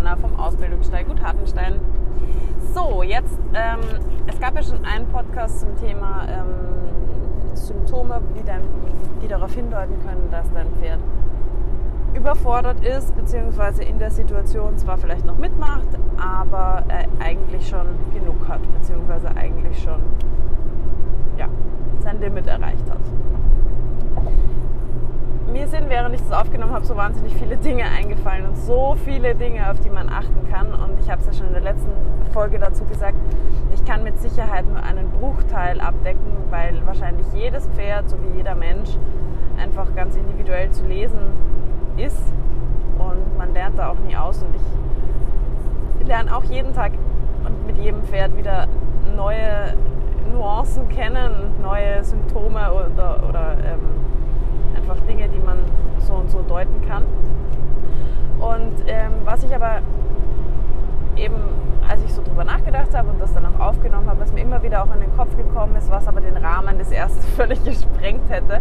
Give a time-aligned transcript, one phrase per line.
[0.00, 1.74] Hanna vom Ausbildungssteig Gut Hartenstein.
[2.74, 3.80] So, jetzt, ähm,
[4.26, 8.62] es gab ja schon einen Podcast zum Thema ähm, Symptome, die, dann,
[9.22, 11.00] die darauf hindeuten können, dass dein Pferd
[12.14, 18.48] überfordert ist, beziehungsweise in der Situation zwar vielleicht noch mitmacht, aber äh, eigentlich schon genug
[18.48, 20.00] hat, beziehungsweise eigentlich schon
[21.36, 21.46] ja,
[22.00, 23.00] sein Limit erreicht hat.
[25.52, 29.34] Mir sind, während ich das aufgenommen habe, so wahnsinnig viele Dinge eingefallen und so viele
[29.34, 30.72] Dinge, auf die man achten kann.
[30.72, 31.90] Und ich habe es ja schon in der letzten
[32.32, 33.16] Folge dazu gesagt,
[33.74, 38.54] ich kann mit Sicherheit nur einen Bruchteil abdecken, weil wahrscheinlich jedes Pferd, so wie jeder
[38.54, 38.90] Mensch,
[39.60, 41.18] einfach ganz individuell zu lesen
[41.96, 42.22] ist
[42.98, 46.92] und man lernt da auch nie aus und ich lerne auch jeden Tag
[47.44, 48.68] und mit jedem Pferd wieder
[49.16, 49.74] neue
[50.32, 54.00] Nuancen kennen, neue Symptome oder, oder ähm,
[54.76, 55.58] einfach Dinge, die man
[55.98, 57.04] so und so deuten kann.
[58.38, 59.80] Und ähm, was ich aber
[61.16, 61.36] eben,
[61.88, 64.62] als ich so drüber nachgedacht habe und das dann auch aufgenommen habe, was mir immer
[64.62, 68.28] wieder auch in den Kopf gekommen ist, was aber den Rahmen des ersten völlig gesprengt
[68.30, 68.60] hätte,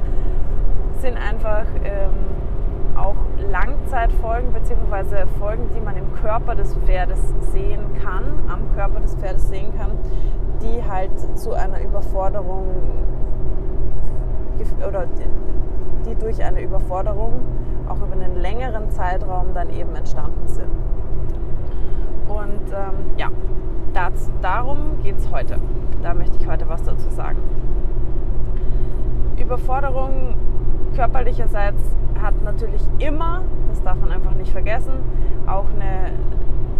[0.99, 3.15] sind einfach ähm, auch
[3.49, 5.25] Langzeitfolgen bzw.
[5.39, 7.19] Folgen, die man im Körper des Pferdes
[7.53, 9.91] sehen kann, am Körper des Pferdes sehen kann,
[10.61, 12.65] die halt zu einer Überforderung
[14.87, 15.05] oder
[16.09, 17.41] die durch eine Überforderung
[17.87, 20.69] auch über einen längeren Zeitraum dann eben entstanden sind.
[22.27, 23.29] Und ähm, ja,
[23.93, 25.57] das, darum geht es heute.
[26.01, 27.37] Da möchte ich heute was dazu sagen.
[29.37, 30.35] Überforderung
[30.95, 31.81] körperlicherseits
[32.21, 34.93] hat natürlich immer, das darf man einfach nicht vergessen,
[35.47, 36.11] auch eine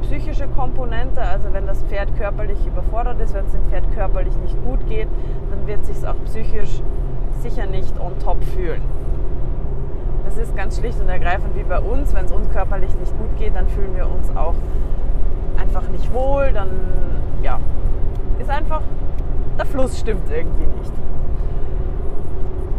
[0.03, 1.21] psychische Komponente.
[1.21, 5.07] Also wenn das Pferd körperlich überfordert ist, wenn es dem Pferd körperlich nicht gut geht,
[5.49, 6.81] dann wird es sich auch psychisch
[7.41, 8.81] sicher nicht on top fühlen.
[10.29, 12.13] Das ist ganz schlicht und ergreifend wie bei uns.
[12.13, 14.53] Wenn es uns körperlich nicht gut geht, dann fühlen wir uns auch
[15.59, 16.51] einfach nicht wohl.
[16.53, 16.69] Dann
[17.41, 17.59] ja,
[18.37, 18.83] ist einfach,
[19.57, 20.91] der Fluss stimmt irgendwie nicht.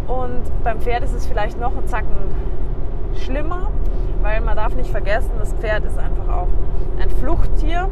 [0.06, 2.14] Und beim Pferd ist es vielleicht noch ein Zacken
[3.16, 3.72] schlimmer,
[4.22, 6.48] weil man darf nicht vergessen, das Pferd ist einfach auch
[7.02, 7.88] ein Fluchttier.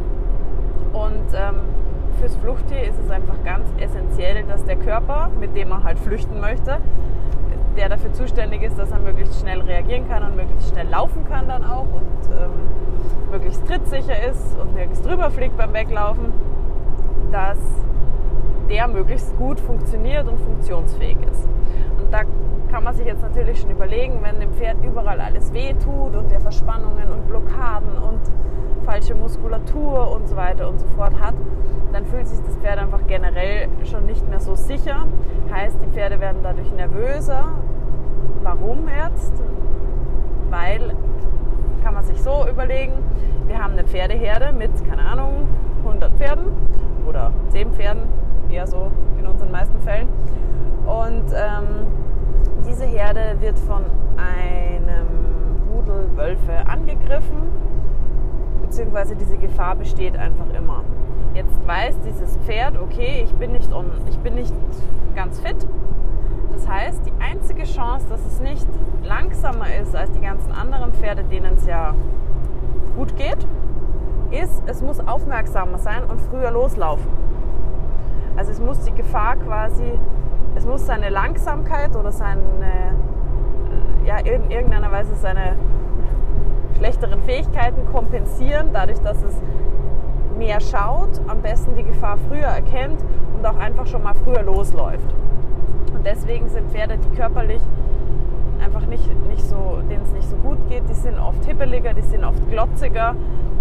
[0.92, 1.56] Und ähm,
[2.20, 6.40] fürs Fluchttier ist es einfach ganz essentiell, dass der Körper, mit dem er halt flüchten
[6.40, 6.78] möchte,
[7.76, 11.48] der dafür zuständig ist, dass er möglichst schnell reagieren kann und möglichst schnell laufen kann
[11.48, 16.32] dann auch und ähm, möglichst trittsicher ist und nirgends drüber fliegt beim Weglaufen,
[17.30, 17.58] dass
[18.68, 21.46] der möglichst gut funktioniert und funktionsfähig ist.
[21.98, 22.22] Und da
[22.70, 26.30] kann man sich jetzt natürlich schon überlegen, wenn dem Pferd überall alles weh tut und
[26.30, 28.20] der Verspannungen und Blockaden und
[28.88, 31.34] falsche Muskulatur und so weiter und so fort hat,
[31.92, 35.06] dann fühlt sich das Pferd einfach generell schon nicht mehr so sicher.
[35.52, 37.52] Heißt, die Pferde werden dadurch nervöser.
[38.42, 39.34] Warum jetzt?
[40.48, 40.94] Weil,
[41.84, 42.94] kann man sich so überlegen,
[43.46, 45.48] wir haben eine Pferdeherde mit, keine Ahnung,
[45.84, 46.46] 100 Pferden
[47.06, 48.04] oder 10 Pferden,
[48.48, 50.08] eher so in unseren meisten Fällen.
[50.86, 51.86] Und ähm,
[52.66, 53.82] diese Herde wird von
[54.16, 55.06] einem
[55.70, 57.68] Rudel Wölfe angegriffen,
[58.68, 60.84] beziehungsweise diese Gefahr besteht einfach immer.
[61.34, 64.52] Jetzt weiß dieses Pferd, okay, ich bin nicht, on, ich bin nicht
[65.14, 65.56] ganz fit.
[66.52, 68.66] Das heißt, die einzige Chance, dass es nicht
[69.02, 71.94] langsamer ist als die ganzen anderen Pferde, denen es ja
[72.96, 73.46] gut geht,
[74.30, 77.08] ist, es muss aufmerksamer sein und früher loslaufen.
[78.36, 79.98] Also es muss die Gefahr quasi
[80.58, 82.94] es muss seine Langsamkeit oder seine,
[84.04, 85.54] ja, in irgendeiner Weise seine
[86.78, 89.34] schlechteren Fähigkeiten kompensieren, dadurch, dass es
[90.38, 93.00] mehr schaut, am besten die Gefahr früher erkennt
[93.36, 95.12] und auch einfach schon mal früher losläuft.
[95.92, 97.60] Und deswegen sind Pferde, die körperlich
[98.64, 102.02] einfach nicht, nicht so, denen es nicht so gut geht, die sind oft hibbeliger, die
[102.02, 103.14] sind oft glotziger,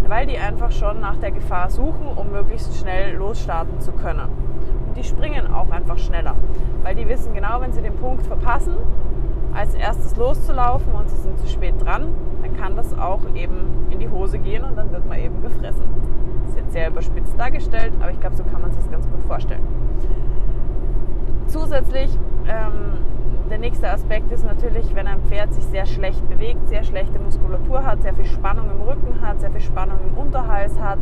[0.07, 4.29] weil die einfach schon nach der Gefahr suchen, um möglichst schnell losstarten zu können
[4.97, 6.35] die springen auch einfach schneller,
[6.83, 8.75] weil die wissen genau, wenn sie den Punkt verpassen,
[9.57, 12.13] als erstes loszulaufen und sie sind zu spät dran,
[12.43, 15.85] dann kann das auch eben in die Hose gehen und dann wird man eben gefressen.
[16.43, 19.09] Das ist jetzt sehr überspitzt dargestellt, aber ich glaube, so kann man sich das ganz
[19.09, 19.65] gut vorstellen.
[21.47, 22.17] Zusätzlich,
[22.47, 22.99] ähm,
[23.49, 27.83] der nächste Aspekt ist natürlich, wenn ein Pferd sich sehr schlecht bewegt, sehr schlechte Muskulatur
[27.83, 30.99] hat, sehr viel Spannung im Rücken hat, sehr viel Spannung im Unterhals hat,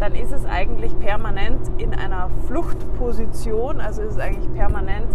[0.00, 5.08] dann ist es eigentlich permanent in einer Fluchtposition, also ist es eigentlich permanent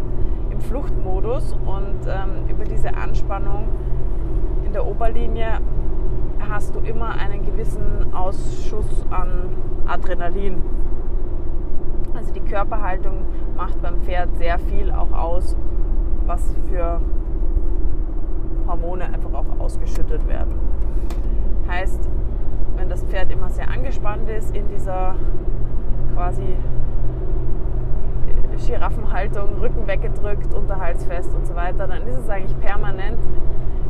[0.59, 3.67] Fluchtmodus und ähm, über diese Anspannung
[4.65, 5.59] in der Oberlinie
[6.49, 9.55] hast du immer einen gewissen Ausschuss an
[9.87, 10.61] Adrenalin.
[12.15, 13.25] Also die Körperhaltung
[13.55, 15.55] macht beim Pferd sehr viel auch aus,
[16.25, 17.01] was für
[18.67, 20.53] Hormone einfach auch ausgeschüttet werden.
[21.67, 22.09] Heißt,
[22.77, 25.15] wenn das Pferd immer sehr angespannt ist in dieser
[26.13, 26.55] quasi
[28.67, 33.19] Giraffenhaltung, Rücken weggedrückt, Unterhals fest und so weiter, dann ist es eigentlich permanent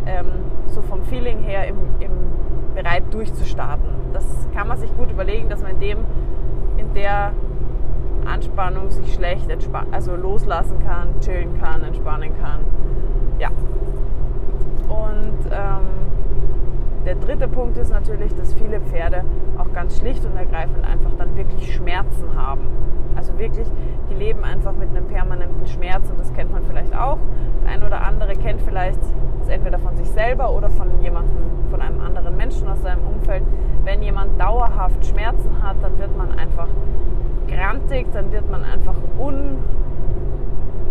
[0.06, 0.28] ähm,
[0.68, 2.12] so vom Feeling her im, im
[2.76, 3.90] bereit durchzustarten.
[4.14, 5.98] Das kann man sich gut überlegen, dass man in dem,
[6.78, 7.34] in der
[8.26, 9.48] Anspannung sich schlecht
[9.92, 12.60] also loslassen kann, chillen kann, entspannen kann.
[13.40, 13.50] Ja.
[14.88, 15.88] Und ähm,
[17.10, 19.24] der dritte Punkt ist natürlich, dass viele Pferde
[19.58, 22.68] auch ganz schlicht und ergreifend einfach dann wirklich Schmerzen haben.
[23.16, 23.68] Also wirklich,
[24.12, 27.18] die leben einfach mit einem permanenten Schmerz und das kennt man vielleicht auch.
[27.64, 29.00] Der ein oder andere kennt vielleicht
[29.40, 31.36] das entweder von sich selber oder von jemandem,
[31.72, 33.42] von einem anderen Menschen aus seinem Umfeld.
[33.86, 36.68] Wenn jemand dauerhaft Schmerzen hat, dann wird man einfach
[37.48, 39.58] grantig, dann wird man einfach un,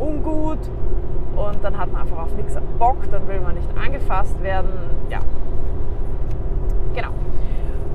[0.00, 0.58] ungut
[1.36, 4.70] und dann hat man einfach auf nichts Bock, dann will man nicht angefasst werden.
[5.10, 5.20] Ja,
[6.94, 7.10] genau.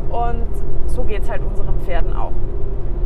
[0.09, 0.47] Und
[0.87, 2.33] so geht es halt unseren Pferden auch.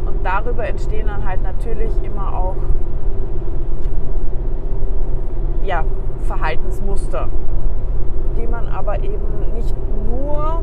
[0.06, 2.56] Und darüber entstehen dann halt natürlich immer auch
[5.63, 5.84] ja,
[6.24, 7.28] Verhaltensmuster,
[8.38, 9.75] die man aber eben nicht
[10.10, 10.62] nur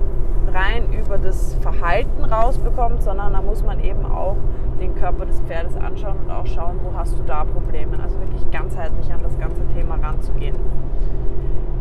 [0.53, 4.37] rein über das Verhalten rausbekommt, sondern da muss man eben auch
[4.81, 7.99] den Körper des Pferdes anschauen und auch schauen, wo hast du da Probleme.
[8.03, 10.57] Also wirklich ganzheitlich an das ganze Thema ranzugehen.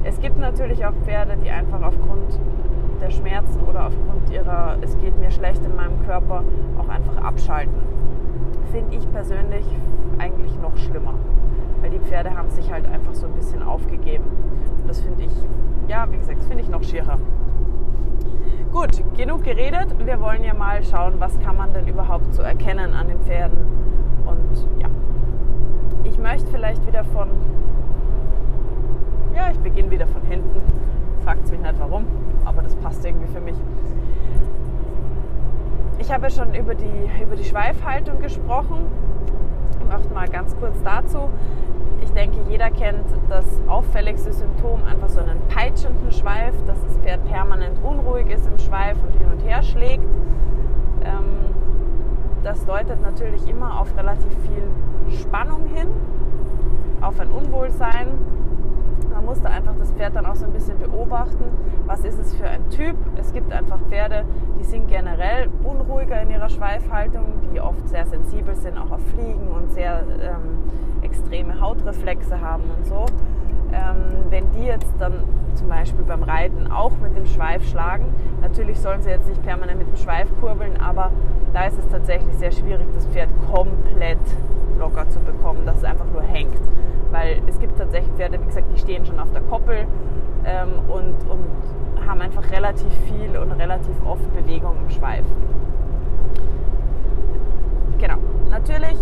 [0.04, 2.40] Es gibt natürlich auch Pferde, die einfach aufgrund
[3.04, 6.44] der Schmerzen oder aufgrund ihrer, es geht mir schlecht in meinem Körper,
[6.78, 7.82] auch einfach abschalten.
[8.72, 9.66] Finde ich persönlich
[10.20, 11.16] eigentlich noch schlimmer,
[11.82, 14.24] weil die Pferde haben sich halt einfach so ein bisschen aufgegeben.
[14.80, 15.32] Und das finde ich,
[15.90, 17.20] ja, wie gesagt, finde ich noch schierer.
[18.72, 19.96] Gut, genug geredet.
[20.04, 23.58] Wir wollen ja mal schauen, was kann man denn überhaupt so erkennen an den Pferden.
[24.26, 24.88] Und ja,
[26.06, 27.28] ich möchte vielleicht wieder von,
[29.36, 30.62] ja, ich beginne wieder von hinten.
[31.24, 32.06] Fragt mich nicht warum,
[32.46, 33.56] aber das passt irgendwie für mich.
[36.00, 38.88] Ich habe schon über die, über die Schweifhaltung gesprochen.
[39.80, 41.30] Ich möchte mal ganz kurz dazu.
[42.02, 47.24] Ich denke, jeder kennt das auffälligste Symptom, einfach so einen peitschenden Schweif, dass das Pferd
[47.30, 50.04] permanent unruhig ist im Schweif und hin und her schlägt.
[51.06, 51.54] Ähm,
[52.44, 55.88] das deutet natürlich immer auf relativ viel Spannung hin,
[57.00, 58.08] auf ein Unwohlsein.
[59.24, 61.46] Man muss da einfach das Pferd dann auch so ein bisschen beobachten,
[61.86, 62.98] was ist es für ein Typ.
[63.16, 64.26] Es gibt einfach Pferde,
[64.60, 69.48] die sind generell unruhiger in ihrer Schweifhaltung, die oft sehr sensibel sind, auch auf Fliegen
[69.48, 70.70] und sehr ähm,
[71.04, 73.06] extreme Hautreflexe haben und so.
[73.72, 75.24] Ähm, wenn die jetzt dann
[75.56, 79.80] zum Beispiel beim Reiten auch mit dem Schweif schlagen, natürlich sollen sie jetzt nicht permanent
[79.80, 81.12] mit dem Schweif kurbeln, aber
[81.54, 84.20] da ist es tatsächlich sehr schwierig, das Pferd komplett
[84.78, 86.60] locker zu bekommen, dass es einfach nur hängt.
[87.14, 89.88] Weil es gibt tatsächlich Pferde, wie gesagt, die stehen schon auf der Koppel
[90.44, 95.26] ähm, und, und haben einfach relativ viel und relativ oft Bewegung im Schweif.
[97.98, 98.18] Genau.
[98.50, 98.98] Natürlich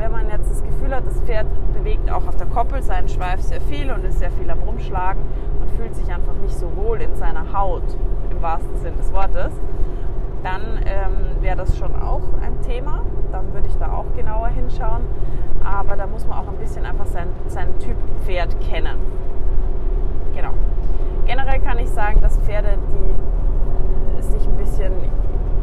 [0.00, 3.42] wenn man jetzt das Gefühl hat, das Pferd bewegt auch auf der Koppel seinen Schweif
[3.42, 5.22] sehr viel und ist sehr viel am Rumschlagen
[5.60, 7.82] und fühlt sich einfach nicht so wohl in seiner Haut,
[8.30, 9.52] im wahrsten Sinne des Wortes,
[10.42, 13.02] dann ähm, wäre das schon auch ein Thema.
[13.32, 15.02] Dann würde ich da auch genauer hinschauen.
[15.64, 18.96] Aber da muss man auch ein bisschen einfach sein, sein Typ Pferd kennen.
[20.34, 20.52] Genau.
[21.26, 24.92] Generell kann ich sagen, dass Pferde, die sich ein bisschen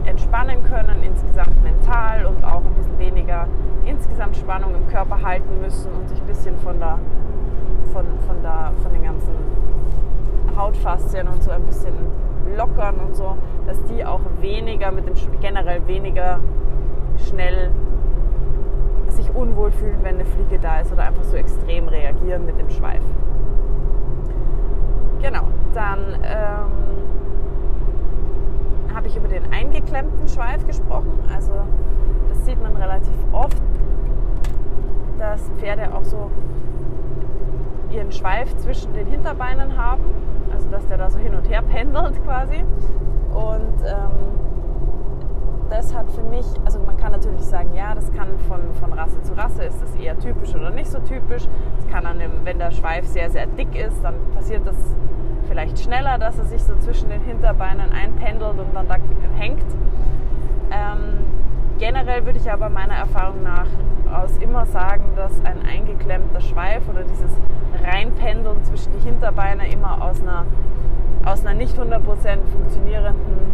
[0.05, 3.47] entspannen können, insgesamt mental und auch ein bisschen weniger
[3.85, 6.99] insgesamt Spannung im Körper halten müssen und sich ein bisschen von, der,
[7.91, 9.35] von, von, der, von den ganzen
[10.55, 11.93] Hautfaszien und so ein bisschen
[12.55, 16.39] lockern und so, dass die auch weniger mit dem generell weniger
[17.27, 17.71] schnell
[19.09, 22.69] sich unwohl fühlen, wenn eine Fliege da ist oder einfach so extrem reagieren mit dem
[22.69, 23.03] Schweif.
[25.21, 26.87] Genau, dann ähm,
[28.95, 31.19] habe ich über den eingeklemmten Schweif gesprochen.
[31.33, 31.53] Also
[32.29, 33.61] das sieht man relativ oft,
[35.17, 36.29] dass Pferde auch so
[37.91, 40.03] ihren Schweif zwischen den Hinterbeinen haben,
[40.57, 42.63] also dass der da so hin und her pendelt quasi.
[43.31, 44.37] Und ähm,
[45.69, 49.21] das hat für mich, also man kann natürlich sagen, ja, das kann von, von Rasse
[49.21, 51.47] zu Rasse, ist das eher typisch oder nicht so typisch.
[51.77, 54.77] Es kann an dem, wenn der Schweif sehr, sehr dick ist, dann passiert das
[55.47, 58.95] vielleicht schneller, dass er sich so zwischen den Hinterbeinen einpendelt und dann da
[59.37, 59.65] hängt.
[60.71, 61.25] Ähm,
[61.77, 63.67] generell würde ich aber meiner Erfahrung nach
[64.13, 67.31] aus immer sagen, dass ein eingeklemmter Schweif oder dieses
[67.83, 70.45] Reinpendeln zwischen die Hinterbeine immer aus einer,
[71.25, 71.99] aus einer nicht 100%
[72.51, 73.51] funktionierenden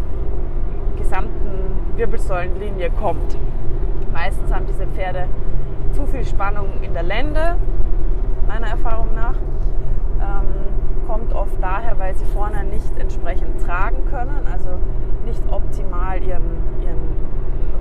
[0.98, 3.38] gesamten Wirbelsäulenlinie kommt.
[4.12, 5.28] Meistens haben diese Pferde
[5.92, 7.56] zu viel Spannung in der Lende,
[8.48, 9.36] meiner Erfahrung nach.
[10.20, 14.70] Ähm, kommt oft daher, weil sie vorne nicht entsprechend tragen können, also
[15.26, 16.73] nicht optimal ihren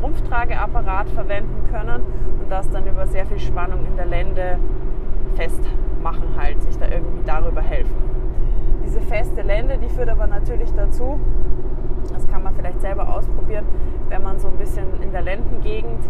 [0.02, 2.02] Rumpftrageapparat verwenden können
[2.40, 4.58] und das dann über sehr viel Spannung in der Lende
[5.36, 7.94] festmachen, halt, sich da irgendwie darüber helfen.
[8.84, 11.18] Diese feste Lende, die führt aber natürlich dazu,
[12.12, 13.64] das kann man vielleicht selber ausprobieren,
[14.08, 16.04] wenn man so ein bisschen in der Lendengegend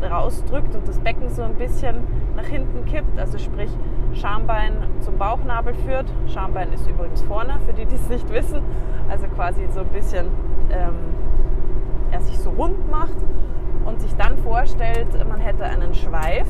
[0.00, 1.96] äh, rausdrückt und das Becken so ein bisschen
[2.36, 3.70] nach hinten kippt, also sprich
[4.14, 6.06] Schambein zum Bauchnabel führt.
[6.28, 8.60] Schambein ist übrigens vorne, für die, die es nicht wissen.
[9.08, 10.26] Also quasi so ein bisschen
[10.70, 10.94] ähm,
[12.10, 13.16] er sich so rund macht
[13.84, 16.48] und sich dann vorstellt, man hätte einen Schweif,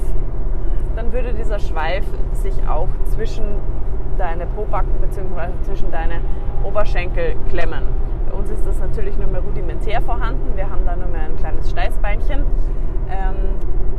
[0.97, 3.45] dann würde dieser Schweif sich auch zwischen
[4.19, 5.53] deine Pobacken bzw.
[5.63, 6.21] zwischen deine
[6.65, 7.85] Oberschenkel klemmen.
[8.29, 10.57] Bei uns ist das natürlich nur mehr rudimentär vorhanden.
[10.57, 12.41] Wir haben da nur mehr ein kleines Steißbeinchen.
[13.11, 13.37] Ähm,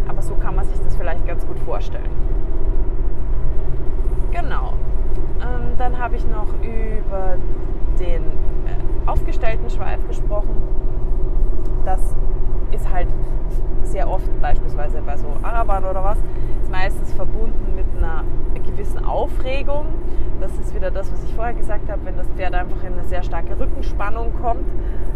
[0.08, 2.10] aber so kann man sich das vielleicht ganz gut vorstellen.
[4.32, 4.74] Genau.
[5.42, 7.38] Ähm, dann habe ich noch über
[8.00, 10.62] den äh, aufgestellten Schweif gesprochen
[11.86, 12.00] das
[12.72, 13.08] ist halt
[13.84, 16.18] sehr oft beispielsweise bei so Arabern oder was,
[16.62, 18.24] ist meistens verbunden mit einer
[18.64, 19.86] gewissen Aufregung.
[20.40, 23.04] Das ist wieder das, was ich vorher gesagt habe, wenn das Pferd einfach in eine
[23.06, 24.68] sehr starke Rückenspannung kommt.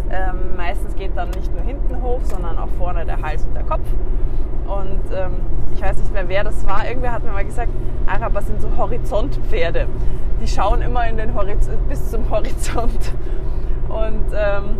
[0.09, 3.63] Ähm, meistens geht dann nicht nur hinten hoch, sondern auch vorne der Hals und der
[3.63, 3.87] Kopf.
[4.65, 5.31] Und ähm,
[5.73, 6.87] ich weiß nicht mehr, wer das war.
[6.87, 7.69] Irgendwer hat mir mal gesagt,
[8.05, 9.87] Araber sind so Horizontpferde.
[10.41, 13.13] Die schauen immer in den Horizont, bis zum Horizont.
[13.87, 14.77] Und ähm,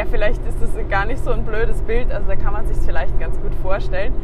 [0.00, 2.78] ja, vielleicht ist das gar nicht so ein blödes Bild, also da kann man sich
[2.78, 4.14] vielleicht ganz gut vorstellen.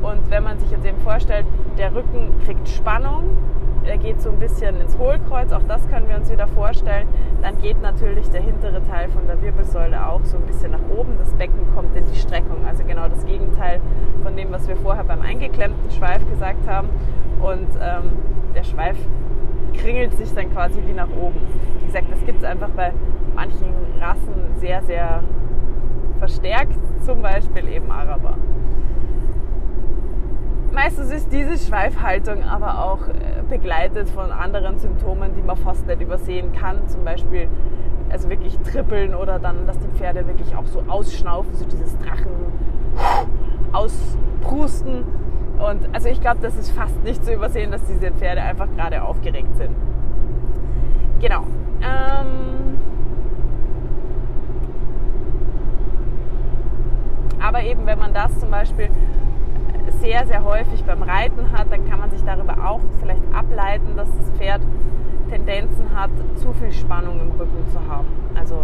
[0.00, 1.44] Und wenn man sich jetzt eben vorstellt,
[1.76, 3.36] der Rücken kriegt Spannung,
[3.84, 7.08] er geht so ein bisschen ins Hohlkreuz, auch das können wir uns wieder vorstellen,
[7.42, 11.18] dann geht natürlich der hintere Teil von der Wirbelsäule auch so ein bisschen nach oben,
[11.18, 13.80] das Becken kommt in die Streckung, also genau das Gegenteil
[14.22, 16.90] von dem, was wir vorher beim eingeklemmten Schweif gesagt haben.
[17.40, 18.12] Und ähm,
[18.54, 18.96] der Schweif
[19.74, 21.40] kringelt sich dann quasi wie nach oben.
[21.80, 22.92] Wie gesagt, das gibt es einfach bei
[23.34, 25.22] manchen Rassen sehr, sehr
[26.18, 28.36] verstärkt, zum Beispiel eben Araber.
[30.72, 36.00] Meistens ist diese Schweifhaltung aber auch äh, begleitet von anderen Symptomen, die man fast nicht
[36.00, 36.88] übersehen kann.
[36.88, 37.48] Zum Beispiel
[38.10, 42.30] also wirklich trippeln oder dann, dass die Pferde wirklich auch so ausschnaufen, so dieses Drachen
[43.72, 45.04] ausprusten.
[45.58, 49.02] Und also ich glaube, das ist fast nicht zu übersehen, dass diese Pferde einfach gerade
[49.02, 49.74] aufgeregt sind.
[51.20, 51.44] Genau.
[51.80, 52.64] Ähm
[57.40, 58.88] Aber eben, wenn man das zum Beispiel
[60.00, 64.08] sehr, sehr häufig beim Reiten hat, dann kann man sich darüber auch vielleicht ableiten, dass
[64.16, 64.62] das Pferd
[65.28, 68.06] Tendenzen hat, zu viel Spannung im Rücken zu haben.
[68.34, 68.62] Also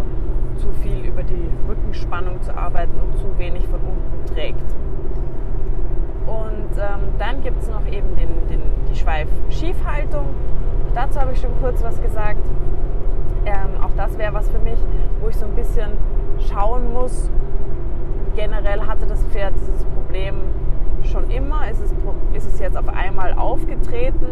[0.56, 4.74] zu viel über die Rückenspannung zu arbeiten und zu wenig von unten trägt.
[6.30, 10.26] Und ähm, dann gibt es noch eben den, den, die Schweif-Schiefhaltung.
[10.94, 12.46] Dazu habe ich schon kurz was gesagt.
[13.44, 14.78] Ähm, auch das wäre was für mich,
[15.20, 15.90] wo ich so ein bisschen
[16.38, 17.30] schauen muss,
[18.36, 20.34] generell hatte das Pferd dieses Problem
[21.02, 21.68] schon immer.
[21.68, 21.92] Ist es,
[22.34, 24.26] ist es jetzt auf einmal aufgetreten?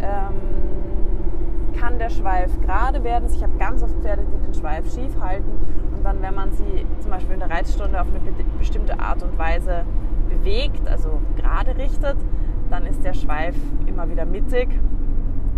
[0.00, 3.28] Ähm, kann der Schweif gerade werden?
[3.32, 5.50] Ich habe ganz oft Pferde, die den Schweif schief halten
[5.94, 8.20] und dann, wenn man sie zum Beispiel in der Reitstunde auf eine
[8.58, 9.84] bestimmte Art und Weise
[10.44, 12.16] bewegt, also gerade richtet,
[12.70, 14.68] dann ist der Schweif immer wieder mittig.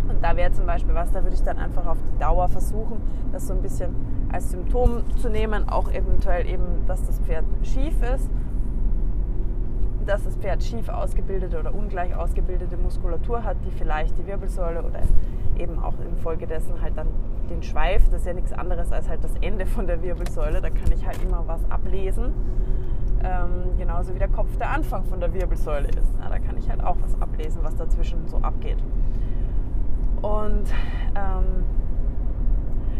[0.08, 3.00] Und da wäre zum Beispiel was, da würde ich dann einfach auf die Dauer versuchen,
[3.32, 3.94] das so ein bisschen
[4.30, 8.30] als Symptom zu nehmen, auch eventuell eben, dass das Pferd schief ist,
[10.04, 15.00] dass das Pferd schief ausgebildete oder ungleich ausgebildete Muskulatur hat, die vielleicht die Wirbelsäule oder
[15.58, 17.08] eben auch infolgedessen halt dann
[17.50, 20.70] den Schweif, das ist ja nichts anderes als halt das Ende von der Wirbelsäule, da
[20.70, 22.32] kann ich halt immer was ablesen.
[23.22, 26.14] Ähm, genauso wie der Kopf der Anfang von der Wirbelsäule ist.
[26.18, 28.78] Na, da kann ich halt auch was ablesen, was dazwischen so abgeht.
[30.22, 30.64] Und
[31.14, 31.64] ähm,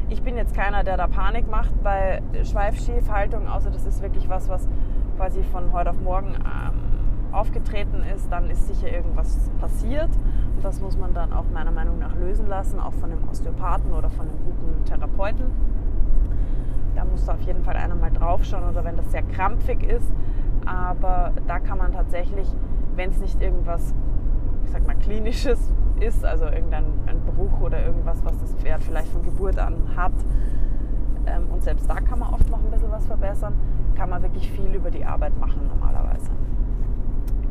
[0.09, 4.49] ich bin jetzt keiner, der da Panik macht bei Schweifschiefhaltung, außer das ist wirklich was,
[4.49, 4.69] was
[5.17, 8.31] quasi von heute auf morgen ähm, aufgetreten ist.
[8.31, 10.11] Dann ist sicher irgendwas passiert.
[10.55, 13.93] Und das muss man dann auch meiner Meinung nach lösen lassen, auch von einem Osteopathen
[13.93, 15.47] oder von einem guten Therapeuten.
[16.97, 20.13] Da muss da auf jeden Fall einer mal draufschauen oder wenn das sehr krampfig ist.
[20.65, 22.49] Aber da kann man tatsächlich,
[22.97, 23.95] wenn es nicht irgendwas,
[24.65, 29.09] ich sag mal, klinisches ist, also irgendein ein Bruch oder irgendwas, was das Pferd vielleicht
[29.09, 30.13] von Geburt an hat.
[31.27, 33.55] Ähm, und selbst da kann man oft noch ein bisschen was verbessern,
[33.95, 36.31] kann man wirklich viel über die Arbeit machen normalerweise.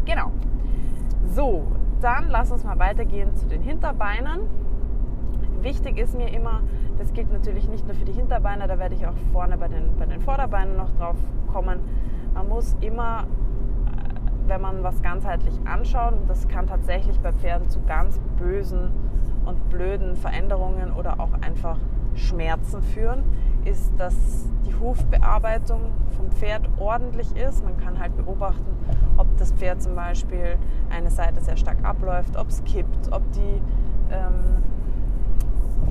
[0.05, 0.31] Genau.
[1.33, 1.65] So,
[2.01, 4.41] dann lass uns mal weitergehen zu den Hinterbeinen.
[5.61, 6.61] Wichtig ist mir immer,
[6.97, 9.95] das gilt natürlich nicht nur für die Hinterbeine, da werde ich auch vorne bei den,
[9.97, 11.17] bei den Vorderbeinen noch drauf
[11.51, 11.79] kommen.
[12.33, 13.25] Man muss immer
[14.47, 18.91] wenn man was ganzheitlich anschaut, und das kann tatsächlich bei Pferden zu ganz bösen
[19.45, 21.77] und blöden Veränderungen oder auch einfach
[22.15, 23.23] Schmerzen führen,
[23.65, 24.15] ist, dass
[24.65, 25.81] die Hufbearbeitung
[26.15, 27.63] vom Pferd ordentlich ist.
[27.63, 28.77] Man kann halt beobachten,
[29.17, 30.57] ob das Pferd zum Beispiel
[30.89, 33.61] eine Seite sehr stark abläuft, ob es kippt, ob die
[34.11, 34.63] ähm,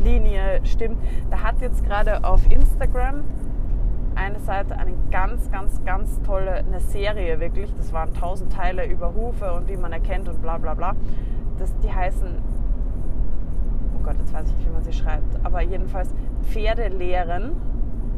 [0.03, 0.99] Linie stimmt.
[1.31, 3.25] Da hat jetzt gerade auf Instagram
[4.15, 7.75] eine Seite eine ganz, ganz, ganz tolle, eine Serie wirklich.
[7.77, 10.95] Das waren tausend Teile über Hufe und wie man erkennt und bla bla bla.
[11.59, 12.39] Das, die heißen,
[13.99, 17.53] oh Gott, jetzt weiß ich nicht, wie man sie schreibt, aber jedenfalls Pferdelehren.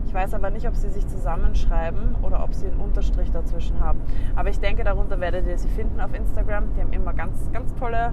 [0.07, 4.01] Ich weiß aber nicht, ob sie sich zusammenschreiben oder ob sie einen Unterstrich dazwischen haben.
[4.37, 6.73] Aber ich denke, darunter werdet ihr sie finden auf Instagram.
[6.77, 8.13] Die haben immer ganz, ganz tolle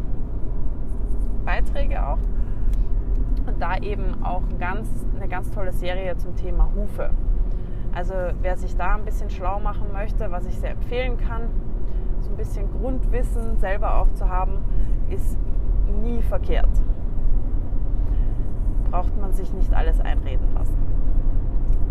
[1.46, 2.17] Beiträge auch.
[3.45, 7.09] Und da eben auch ein ganz, eine ganz tolle Serie zum Thema Hufe.
[7.93, 11.50] Also wer sich da ein bisschen schlau machen möchte, was ich sehr empfehlen kann,
[12.21, 14.57] so ein bisschen Grundwissen selber auch zu haben,
[15.09, 15.38] ist
[16.01, 16.69] nie verkehrt.
[18.89, 20.77] Braucht man sich nicht alles einreden lassen.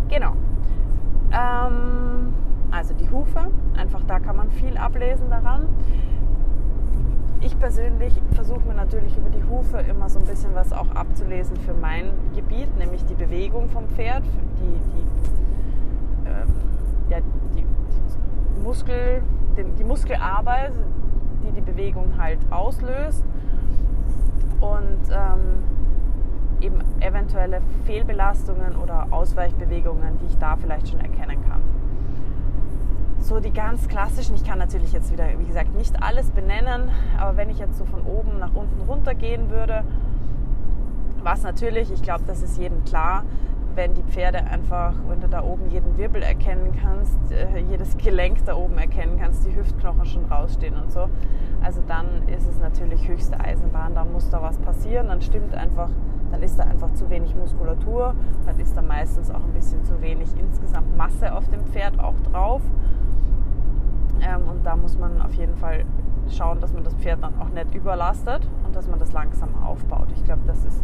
[0.08, 0.32] Genau.
[1.32, 2.34] Ähm,
[2.70, 5.68] also die Hufe, einfach da kann man viel ablesen daran.
[7.44, 11.56] Ich persönlich versuche mir natürlich über die Hufe immer so ein bisschen was auch abzulesen
[11.56, 14.22] für mein Gebiet, nämlich die Bewegung vom Pferd,
[14.60, 16.48] die, die, ähm,
[17.08, 17.18] ja,
[17.56, 19.22] die, die, Muskel,
[19.56, 20.72] die, Muskelarbeit,
[21.44, 23.24] die die Bewegung halt auslöst.
[24.60, 31.71] Und ähm, eben eventuelle Fehlbelastungen oder Ausweichbewegungen, die ich da vielleicht schon erkennen kann
[33.22, 37.36] so die ganz klassischen, ich kann natürlich jetzt wieder, wie gesagt, nicht alles benennen, aber
[37.36, 39.84] wenn ich jetzt so von oben nach unten runter gehen würde,
[41.22, 43.24] was natürlich, ich glaube, das ist jedem klar,
[43.74, 48.44] wenn die Pferde einfach, wenn du da oben jeden Wirbel erkennen kannst, äh, jedes Gelenk
[48.44, 51.08] da oben erkennen kannst, die Hüftknochen schon rausstehen und so.
[51.62, 55.88] Also dann ist es natürlich höchste Eisenbahn, dann muss da was passieren, dann stimmt einfach,
[56.30, 58.14] dann ist da einfach zu wenig Muskulatur,
[58.44, 62.18] dann ist da meistens auch ein bisschen zu wenig insgesamt Masse auf dem Pferd auch
[62.30, 62.62] drauf.
[64.22, 65.84] Ähm, und da muss man auf jeden Fall
[66.30, 70.08] schauen, dass man das Pferd dann auch nicht überlastet und dass man das langsam aufbaut.
[70.14, 70.82] Ich glaube, das ist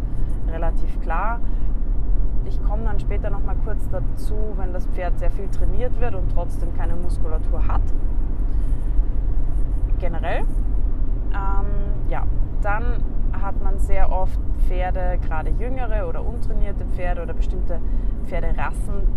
[0.51, 1.39] relativ klar.
[2.45, 6.15] Ich komme dann später noch mal kurz dazu, wenn das Pferd sehr viel trainiert wird
[6.15, 7.81] und trotzdem keine Muskulatur hat.
[9.99, 10.45] Generell.
[11.31, 11.65] Ähm,
[12.09, 12.23] ja,
[12.61, 17.79] dann hat man sehr oft Pferde, gerade jüngere oder untrainierte Pferde oder bestimmte
[18.25, 19.07] Pferderassen,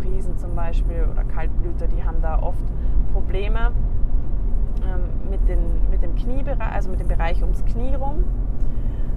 [0.00, 2.64] Friesen zum Beispiel oder Kaltblüter, die haben da oft
[3.12, 3.72] Probleme
[4.84, 8.24] ähm, mit, den, mit dem Kniebereich, also mit dem Bereich ums Knie rum,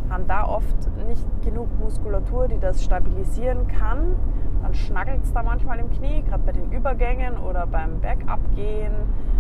[0.10, 0.76] haben da oft
[1.08, 4.16] nicht genug Muskulatur, die das stabilisieren kann.
[4.62, 8.94] Dann schnackelt es da manchmal im Knie, gerade bei den Übergängen oder beim Bergabgehen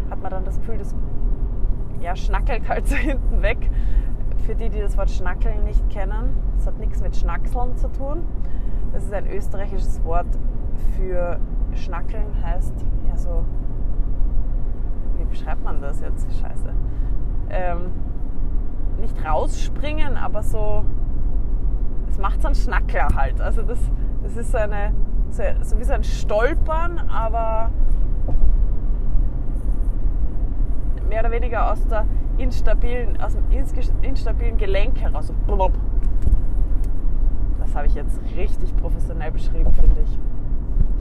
[0.10, 0.96] hat man dann das Gefühl, das
[2.02, 3.70] ja, schnackelt halt so hinten weg.
[4.46, 8.24] Für die, die das Wort Schnackeln nicht kennen, das hat nichts mit Schnackseln zu tun.
[8.94, 10.28] Das ist ein österreichisches Wort
[10.96, 11.39] für
[11.74, 12.74] Schnackeln, heißt
[13.08, 13.44] ja so
[15.36, 16.28] wie beschreibt man das jetzt?
[16.39, 16.74] Scheiße.
[17.50, 17.91] Ähm,
[19.00, 20.84] nicht rausspringen, aber so,
[22.10, 23.41] es macht so einen Schnackler halt.
[23.41, 23.80] Also das,
[24.24, 24.93] das ist so, eine,
[25.30, 27.69] so, so wie so ein Stolpern, aber
[31.10, 32.06] mehr oder weniger aus der
[32.38, 33.43] instabilen, aus dem
[34.02, 35.32] instabilen Gelenk heraus.
[37.60, 40.19] Das habe ich jetzt richtig professionell beschrieben, finde ich.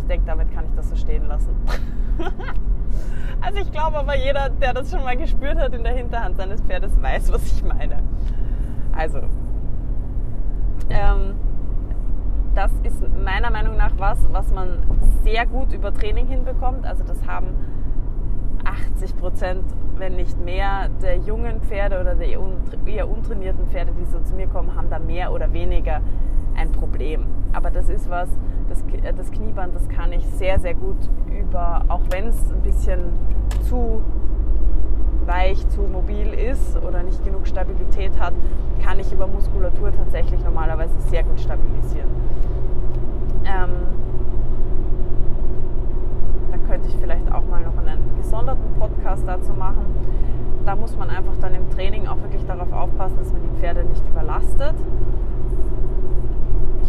[0.04, 1.56] Ich denke, damit kann ich das so stehen lassen.
[3.40, 6.62] Also ich glaube aber jeder, der das schon mal gespürt hat in der Hinterhand seines
[6.62, 7.98] Pferdes, weiß, was ich meine.
[8.96, 9.18] Also,
[10.88, 11.34] ähm,
[12.54, 14.78] das ist meiner Meinung nach was, was man
[15.24, 16.86] sehr gut über Training hinbekommt.
[16.86, 17.48] Also das haben
[18.64, 19.64] 80 Prozent,
[19.96, 24.46] wenn nicht mehr, der jungen Pferde oder der eher untrainierten Pferde, die so zu mir
[24.46, 26.00] kommen, haben da mehr oder weniger
[26.56, 27.26] ein Problem.
[27.52, 28.28] Aber das ist was,
[28.68, 30.96] das, äh, das Knieband, das kann ich sehr, sehr gut
[31.30, 33.00] über, auch wenn es ein bisschen
[33.68, 34.00] zu
[35.26, 38.34] weich, zu mobil ist oder nicht genug Stabilität hat,
[38.82, 42.08] kann ich über Muskulatur tatsächlich normalerweise sehr gut stabilisieren.
[43.44, 43.70] Ähm,
[46.50, 49.86] da könnte ich vielleicht auch mal noch einen gesonderten Podcast dazu machen.
[50.66, 53.84] Da muss man einfach dann im Training auch wirklich darauf aufpassen, dass man die Pferde
[53.84, 54.74] nicht überlastet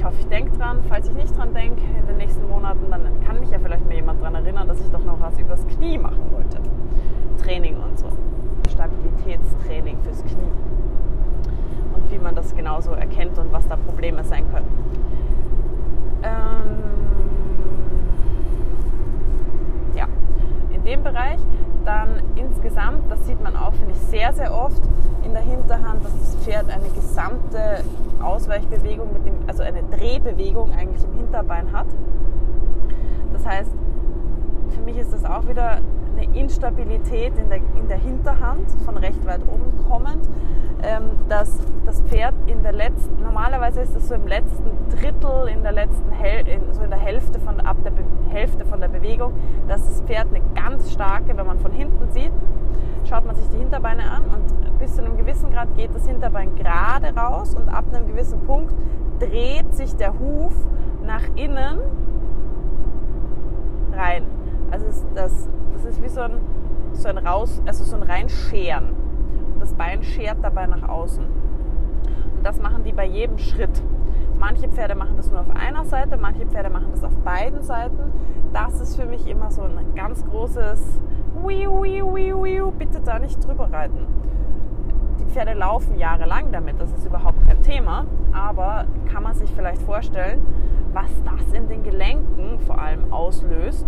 [0.05, 0.79] hoffe, ich denke dran.
[0.87, 3.95] Falls ich nicht dran denke in den nächsten Monaten, dann kann mich ja vielleicht mal
[3.95, 6.59] jemand daran erinnern, dass ich doch noch was übers Knie machen wollte.
[7.43, 8.07] Training und so.
[8.71, 10.51] Stabilitätstraining fürs Knie.
[11.95, 14.67] Und wie man das genauso erkennt und was da Probleme sein können.
[16.23, 16.83] Ähm
[19.95, 20.07] ja,
[20.71, 21.39] in dem Bereich
[21.83, 24.81] dann insgesamt, das sieht man auch, finde ich, sehr, sehr oft
[25.23, 27.83] in der Hinterhand, dass das Pferd eine gesamte
[28.25, 31.87] Ausweichbewegung, mit dem, also eine Drehbewegung eigentlich im Hinterbein hat.
[33.33, 33.71] Das heißt,
[34.69, 35.79] für mich ist das auch wieder
[36.15, 40.29] eine Instabilität in der, in der Hinterhand, von recht weit oben kommend,
[40.83, 45.63] ähm, dass das Pferd in der letzten, normalerweise ist es so im letzten Drittel, in
[45.63, 48.89] der letzten Häl in, so in der Hälfte von, ab der Be Hälfte von der
[48.89, 49.33] Bewegung,
[49.67, 52.33] dass das Pferd eine ganz starke, wenn man von hinten sieht,
[53.05, 56.55] schaut man sich die Hinterbeine an und bis zu einem gewissen Grad geht das Hinterbein
[56.55, 58.73] gerade raus und ab einem gewissen Punkt
[59.19, 60.53] dreht sich der Huf
[61.05, 61.79] nach innen
[63.93, 64.23] rein.
[64.71, 66.37] Also das, das ist wie so ein,
[66.93, 68.95] so ein raus, also so ein Reinscheren.
[69.59, 71.23] Das Bein schert dabei nach außen.
[71.23, 73.81] Und das machen die bei jedem Schritt.
[74.37, 78.11] Manche Pferde machen das nur auf einer Seite, manche Pferde machen das auf beiden Seiten.
[78.51, 80.99] Das ist für mich immer so ein ganz großes
[81.43, 84.07] Wiu, wiu, wiu, wiu, bitte da nicht drüber reiten.
[85.19, 88.05] Die Pferde laufen jahrelang damit, das ist überhaupt kein Thema.
[88.31, 90.41] Aber kann man sich vielleicht vorstellen,
[90.93, 93.85] was das in den Gelenken vor allem auslöst,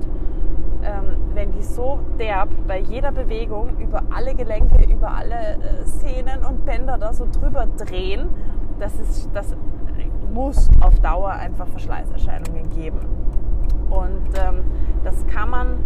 [0.84, 6.46] ähm, wenn die so derb bei jeder Bewegung über alle Gelenke, über alle äh, Sehnen
[6.46, 8.30] und Bänder da so drüber drehen,
[8.78, 9.56] das, ist, das
[10.34, 13.00] muss auf Dauer einfach Verschleißerscheinungen geben.
[13.90, 14.66] Und ähm,
[15.04, 15.80] das kann man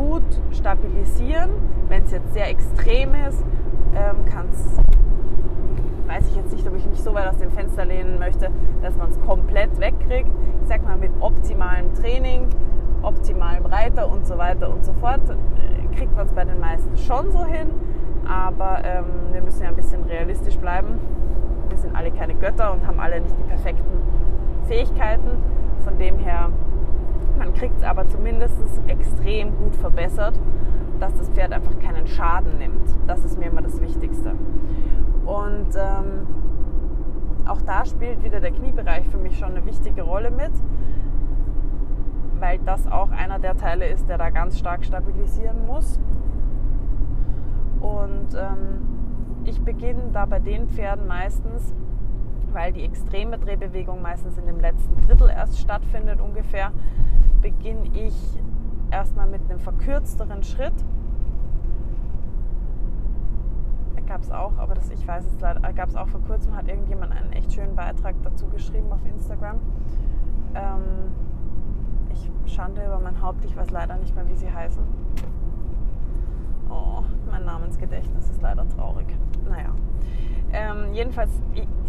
[0.00, 1.50] gut stabilisieren.
[1.88, 3.44] Wenn es jetzt sehr extrem ist,
[3.94, 4.78] ähm, kann es,
[6.06, 8.50] weiß ich jetzt nicht, ob ich mich so weit aus dem Fenster lehnen möchte,
[8.82, 10.30] dass man es komplett wegkriegt.
[10.62, 12.48] Ich sag mal, mit optimalem Training
[13.02, 16.96] optimalem Reiter und so weiter und so fort, äh, kriegt man es bei den meisten
[16.96, 17.68] schon so hin.
[18.28, 20.98] Aber ähm, wir müssen ja ein bisschen realistisch bleiben.
[21.68, 24.00] Wir sind alle keine Götter und haben alle nicht die perfekten
[24.66, 25.30] Fähigkeiten.
[25.82, 26.50] Von dem her,
[27.40, 28.54] man kriegt es aber zumindest
[28.86, 30.38] extrem gut verbessert,
[31.00, 32.88] dass das Pferd einfach keinen Schaden nimmt.
[33.08, 34.34] Das ist mir immer das Wichtigste.
[35.26, 36.26] Und ähm,
[37.48, 40.52] auch da spielt wieder der Kniebereich für mich schon eine wichtige Rolle mit
[42.40, 46.00] weil das auch einer der Teile ist, der da ganz stark stabilisieren muss.
[47.80, 51.74] Und ähm, ich beginne da bei den Pferden meistens,
[52.52, 56.72] weil die extreme Drehbewegung meistens in dem letzten Drittel erst stattfindet ungefähr,
[57.40, 58.14] beginne ich
[58.90, 60.74] erstmal mit einem verkürzteren Schritt.
[64.06, 66.66] Gab es auch, aber das, ich weiß es leider, gab es auch vor kurzem, hat
[66.66, 69.60] irgendjemand einen echt schönen Beitrag dazu geschrieben auf Instagram.
[70.56, 70.80] Ähm,
[72.12, 74.82] ich Schande über mein Haupt, ich weiß leider nicht mehr, wie sie heißen.
[76.68, 79.06] Oh, mein Namensgedächtnis ist leider traurig.
[79.48, 79.70] Naja.
[80.52, 81.30] Ähm, jedenfalls,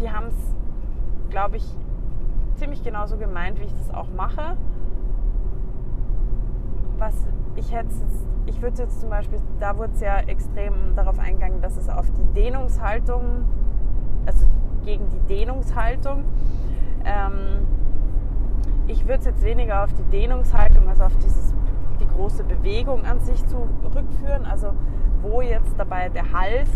[0.00, 0.54] die haben es,
[1.30, 1.64] glaube ich,
[2.56, 4.56] ziemlich genauso gemeint, wie ich das auch mache.
[6.98, 7.14] Was
[7.56, 7.88] ich hätte
[8.46, 12.06] ich würde jetzt zum Beispiel, da wurde es ja extrem darauf eingegangen, dass es auf
[12.10, 13.44] die Dehnungshaltung,
[14.26, 14.46] also
[14.84, 16.24] gegen die Dehnungshaltung,
[17.04, 17.66] ähm,
[18.88, 21.54] ich würde es jetzt weniger auf die Dehnungshaltung, also auf dieses,
[22.00, 24.44] die große Bewegung an sich zurückführen.
[24.44, 24.72] Also
[25.22, 26.68] wo jetzt dabei der Hals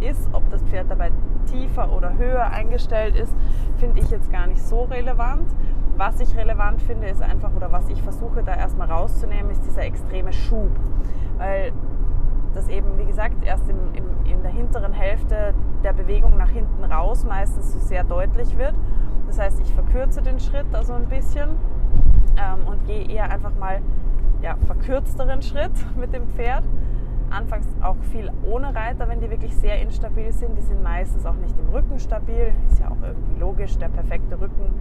[0.00, 1.10] ist, ob das Pferd dabei
[1.50, 3.34] tiefer oder höher eingestellt ist,
[3.78, 5.54] finde ich jetzt gar nicht so relevant.
[5.96, 9.82] Was ich relevant finde, ist einfach, oder was ich versuche da erstmal rauszunehmen, ist dieser
[9.82, 10.70] extreme Schub.
[11.38, 11.72] Weil
[12.54, 15.54] das eben, wie gesagt, erst im, im, in der hinteren Hälfte
[15.84, 18.74] der Bewegung nach hinten raus meistens so sehr deutlich wird.
[19.26, 21.50] Das heißt, ich verkürze den Schritt also ein bisschen
[22.36, 23.80] ähm, und gehe eher einfach mal
[24.42, 26.64] ja, verkürzteren Schritt mit dem Pferd.
[27.36, 30.56] Anfangs auch viel ohne Reiter, wenn die wirklich sehr instabil sind.
[30.56, 32.52] Die sind meistens auch nicht im Rücken stabil.
[32.70, 33.76] Ist ja auch irgendwie logisch.
[33.76, 34.74] Der perfekte Rücken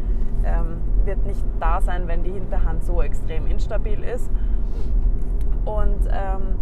[0.46, 4.30] ähm, wird nicht da sein, wenn die Hinterhand so extrem instabil ist.
[5.66, 6.56] Und ähm,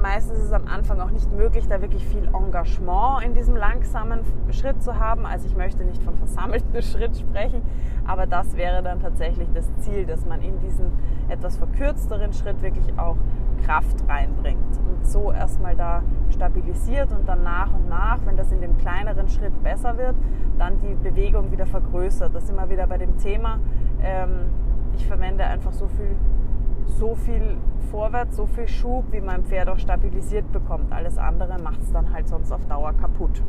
[0.00, 4.20] meistens ist es am Anfang auch nicht möglich, da wirklich viel Engagement in diesem langsamen
[4.50, 5.26] Schritt zu haben.
[5.26, 7.62] Also ich möchte nicht von versammelten Schritt sprechen,
[8.04, 10.92] aber das wäre dann tatsächlich das Ziel, dass man in diesen
[11.28, 13.16] etwas verkürzteren Schritt wirklich auch
[13.66, 18.60] Kraft reinbringt und so erstmal da stabilisiert und dann nach und nach, wenn das in
[18.60, 20.14] dem kleineren Schritt besser wird,
[20.58, 22.34] dann die Bewegung wieder vergrößert.
[22.34, 23.58] Das immer wieder bei dem Thema.
[24.02, 24.46] Ähm,
[24.96, 26.16] ich verwende einfach so viel
[26.86, 27.56] so viel
[27.90, 30.92] vorwärts, so viel Schub, wie mein Pferd auch stabilisiert bekommt.
[30.92, 33.42] Alles andere macht es dann halt sonst auf Dauer kaputt.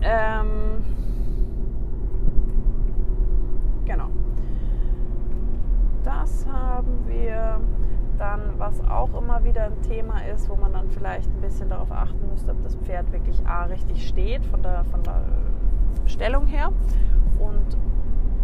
[0.00, 0.84] Ähm,
[3.84, 4.08] genau.
[6.04, 7.60] Das haben wir
[8.22, 11.90] dann, was auch immer wieder ein Thema ist, wo man dann vielleicht ein bisschen darauf
[11.90, 15.22] achten müsste, ob das Pferd wirklich A richtig steht von der, von der
[16.06, 16.70] Stellung her
[17.40, 17.76] und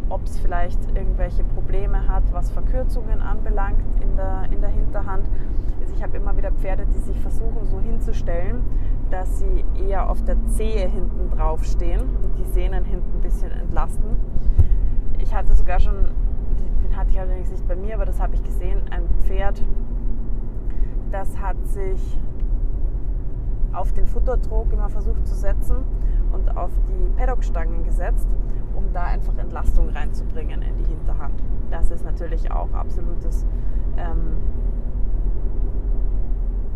[0.08, 5.28] ob es vielleicht irgendwelche Probleme hat, was Verkürzungen anbelangt in der, in der Hinterhand.
[5.80, 8.62] Also ich habe immer wieder Pferde, die sich versuchen so hinzustellen,
[9.10, 12.00] dass sie eher auf der Zehe hinten drauf stehen.
[12.00, 14.16] Und die Sehnen hinten ein bisschen entlasten.
[15.18, 16.06] Ich hatte sogar schon,
[16.98, 19.62] hatte ich allerdings nicht bei mir, aber das habe ich gesehen, ein Pferd,
[21.12, 22.18] das hat sich
[23.72, 25.76] auf den Futtertrog immer versucht zu setzen
[26.32, 28.26] und auf die Paddockstangen gesetzt,
[28.74, 31.40] um da einfach Entlastung reinzubringen in die Hinterhand.
[31.70, 33.46] Das ist natürlich auch absolutes,
[33.96, 34.36] ähm,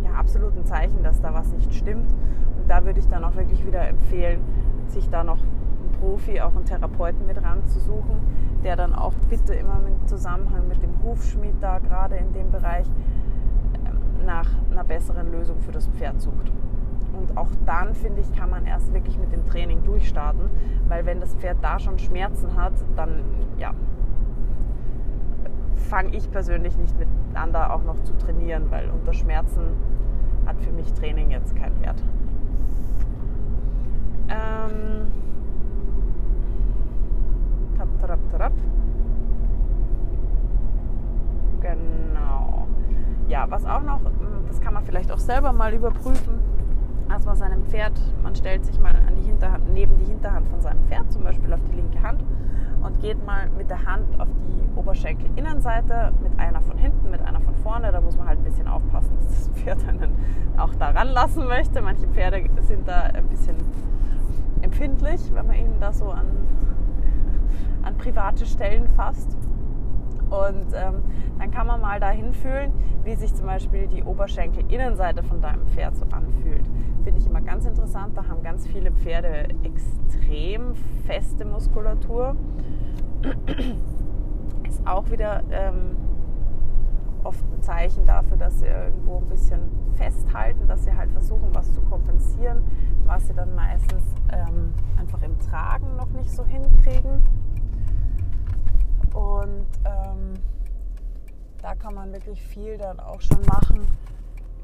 [0.02, 2.11] ja, absolut ein Zeichen, dass da was nicht stimmt.
[2.11, 4.40] Und da würde ich dann auch wirklich wieder empfehlen,
[4.87, 5.38] sich da noch
[6.03, 8.19] Profi, auch einen Therapeuten mit ranzusuchen,
[8.65, 12.87] der dann auch bitte immer im Zusammenhang mit dem Hufschmied da gerade in dem Bereich
[13.87, 16.53] ähm, nach einer besseren Lösung für das Pferd sucht.
[17.12, 20.51] Und auch dann, finde ich, kann man erst wirklich mit dem Training durchstarten,
[20.88, 23.23] weil wenn das Pferd da schon Schmerzen hat, dann
[23.59, 23.73] ja,
[25.88, 29.62] fange ich persönlich nicht mit an, da auch noch zu trainieren, weil unter Schmerzen
[30.47, 32.03] hat für mich Training jetzt keinen Wert.
[34.29, 35.12] Ähm,
[38.03, 38.53] tarap, tarap.
[41.61, 42.67] Genau.
[43.29, 44.01] Ja, was auch noch,
[44.49, 46.41] das kann man vielleicht auch selber mal überprüfen,
[47.09, 50.61] also bei seinem Pferd, man stellt sich mal an die Hinterhand, neben die Hinterhand von
[50.61, 52.25] seinem Pferd, zum Beispiel auf die linke Hand,
[52.83, 57.41] und geht mal mit der Hand auf die Oberschenkelinnenseite, mit einer von hinten, mit einer
[57.41, 57.93] von vorne.
[57.93, 60.12] Da muss man halt ein bisschen aufpassen, dass das Pferd einen
[60.57, 61.81] auch da ranlassen möchte.
[61.81, 63.57] Manche Pferde sind da ein bisschen
[64.62, 66.27] empfindlich, wenn man ihnen da so an,
[67.83, 69.37] an private Stellen fasst.
[70.31, 71.03] Und ähm,
[71.38, 72.73] dann kann man mal dahin fühlen,
[73.05, 76.64] wie sich zum Beispiel die Oberschenkelinnenseite von deinem Pferd so anfühlt.
[77.05, 78.16] Finde ich immer ganz interessant.
[78.16, 80.75] Da haben ganz viele Pferde extrem
[81.07, 82.37] feste Muskulatur.
[84.68, 85.97] Ist auch wieder ähm,
[87.25, 89.61] oft ein Zeichen dafür, dass sie irgendwo ein bisschen
[89.97, 92.62] festhalten, dass sie halt versuchen, was zu kompensieren,
[93.05, 97.23] was sie dann meistens ähm, einfach im Tragen noch nicht so hinkriegen.
[99.14, 100.35] Und ähm,
[101.61, 103.87] da kann man wirklich viel dann auch schon machen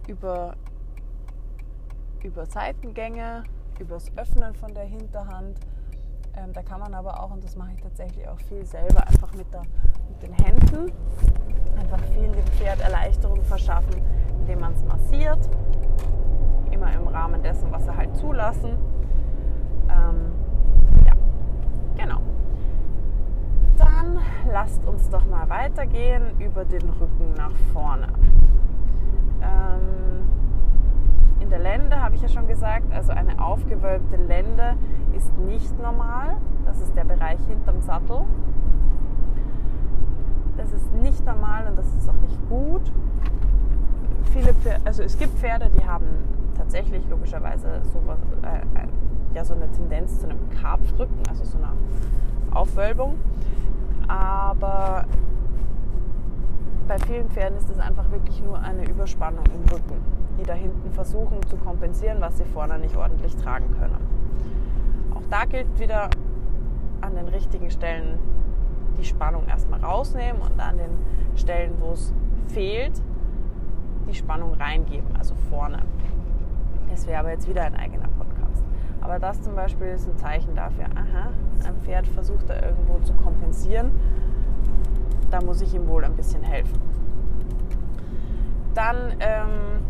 [0.07, 0.55] über,
[2.23, 3.45] über Seitengänge,
[3.79, 5.61] übers Öffnen von der Hinterhand.
[6.37, 9.33] Ähm, da kann man aber auch, und das mache ich tatsächlich auch viel selber, einfach
[9.35, 9.63] mit, der,
[10.09, 10.93] mit den Händen
[11.79, 14.03] einfach viel dem Pferd Erleichterung verschaffen,
[14.41, 15.39] indem man es massiert.
[16.71, 18.77] Immer im Rahmen dessen, was sie halt zulassen.
[19.89, 20.33] Ähm,
[21.07, 21.13] ja,
[21.97, 22.21] genau.
[23.99, 24.19] Dann
[24.53, 28.07] lasst uns doch mal weitergehen über den Rücken nach vorne.
[29.43, 30.29] Ähm,
[31.41, 34.77] in der Lende habe ich ja schon gesagt, also eine aufgewölbte Lende
[35.17, 36.37] ist nicht normal.
[36.65, 38.21] Das ist der Bereich hinterm Sattel.
[40.57, 42.93] Das ist nicht normal und das ist auch nicht gut.
[44.33, 46.07] Viele Pferde, also es gibt Pferde, die haben
[46.57, 47.99] tatsächlich logischerweise so,
[48.47, 48.87] äh,
[49.35, 51.73] ja, so eine Tendenz zu einem Karpfrücken, also so einer
[52.53, 53.17] Aufwölbung.
[54.09, 55.05] Aber
[56.89, 60.03] bei vielen Pferden ist es einfach wirklich nur eine Überspannung im Rücken,
[60.39, 63.99] die da hinten versuchen zu kompensieren, was sie vorne nicht ordentlich tragen können.
[65.15, 66.09] Auch da gilt wieder
[67.03, 68.19] an den richtigen Stellen
[68.99, 70.91] die Spannung erstmal rausnehmen und an den
[71.37, 72.13] Stellen, wo es
[72.49, 73.03] fehlt,
[74.09, 75.81] die Spannung reingeben, also vorne.
[76.91, 78.09] Das wäre aber jetzt wieder ein eigener.
[79.01, 81.31] Aber das zum Beispiel ist ein Zeichen dafür, aha,
[81.67, 83.91] ein Pferd versucht da irgendwo zu kompensieren.
[85.31, 86.79] Da muss ich ihm wohl ein bisschen helfen.
[88.75, 89.83] Dann ähm,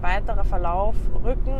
[0.00, 1.54] weiterer Verlauf, Rücken.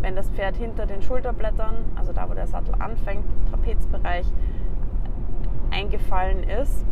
[0.00, 4.26] Wenn das Pferd hinter den Schulterblättern, also da wo der Sattel anfängt, im Trapezbereich
[5.70, 6.84] eingefallen ist,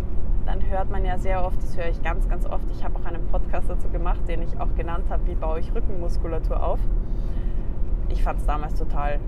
[0.46, 3.04] dann hört man ja sehr oft, das höre ich ganz, ganz oft, ich habe auch
[3.04, 6.80] einen Podcast dazu gemacht, den ich auch genannt habe, wie baue ich Rückenmuskulatur auf.
[8.10, 9.18] Ich fand es damals total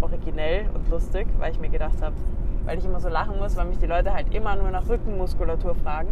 [0.00, 2.14] originell und lustig, weil ich mir gedacht habe,
[2.64, 5.74] weil ich immer so lachen muss, weil mich die Leute halt immer nur nach Rückenmuskulatur
[5.74, 6.08] fragen.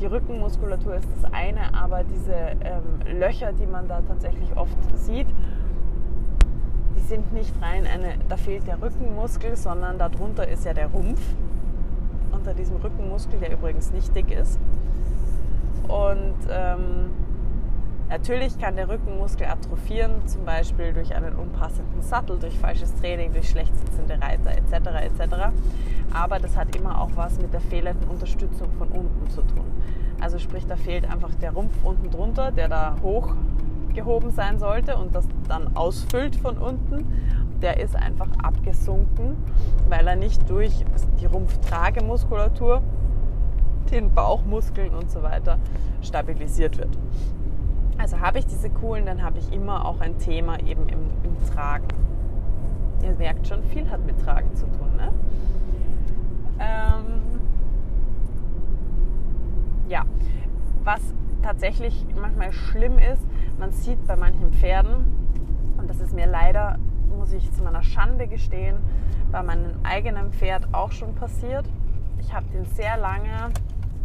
[0.00, 5.26] Die Rückenmuskulatur ist das eine, aber diese ähm, Löcher, die man da tatsächlich oft sieht,
[6.96, 11.20] die sind nicht rein eine, da fehlt der Rückenmuskel, sondern darunter ist ja der Rumpf
[12.32, 14.58] unter diesem Rückenmuskel, der übrigens nicht dick ist.
[15.88, 17.10] Und ähm,
[18.08, 23.48] Natürlich kann der Rückenmuskel atrophieren, zum Beispiel durch einen unpassenden Sattel, durch falsches Training, durch
[23.48, 24.86] schlecht sitzende Reiter etc.
[25.02, 25.34] etc.
[26.14, 29.64] Aber das hat immer auch was mit der fehlenden Unterstützung von unten zu tun.
[30.20, 35.14] Also sprich, da fehlt einfach der Rumpf unten drunter, der da hochgehoben sein sollte und
[35.14, 37.06] das dann ausfüllt von unten.
[37.60, 39.36] Der ist einfach abgesunken,
[39.88, 40.84] weil er nicht durch
[41.20, 42.82] die Rumpftragemuskulatur,
[43.90, 45.58] den Bauchmuskeln und so weiter
[46.02, 46.96] stabilisiert wird.
[47.98, 51.36] Also habe ich diese coolen, dann habe ich immer auch ein Thema eben im, im
[51.52, 51.88] Tragen.
[53.02, 54.96] ihr merkt schon, viel hat mit Tragen zu tun.
[54.96, 55.12] Ne?
[56.58, 57.20] Ähm,
[59.88, 60.04] ja,
[60.84, 61.00] was
[61.42, 63.22] tatsächlich manchmal schlimm ist,
[63.58, 65.06] man sieht bei manchen Pferden,
[65.78, 66.78] und das ist mir leider,
[67.16, 68.76] muss ich zu meiner Schande gestehen,
[69.32, 71.66] bei meinem eigenen Pferd auch schon passiert.
[72.20, 73.50] Ich habe den sehr lange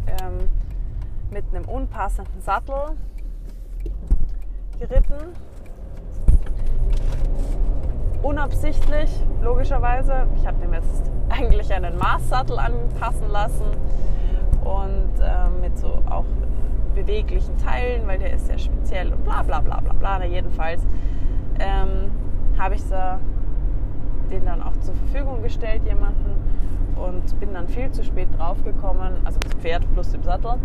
[0.08, 0.48] ähm,
[1.30, 2.96] mit einem unpassenden Sattel
[4.82, 5.36] geritten.
[8.24, 9.10] Unabsichtlich,
[9.42, 10.28] logischerweise.
[10.36, 13.66] Ich habe dem jetzt eigentlich einen Maßsattel anpassen lassen
[14.64, 16.26] und äh, mit so auch
[16.96, 20.24] beweglichen Teilen, weil der ist sehr speziell und bla bla bla bla bla.
[20.26, 20.82] Jedenfalls
[21.60, 22.12] ähm,
[22.58, 22.96] habe ich so
[24.32, 26.31] den dann auch zur Verfügung gestellt, jemanden
[27.08, 30.56] und bin dann viel zu spät draufgekommen, also das Pferd plus dem Sattel,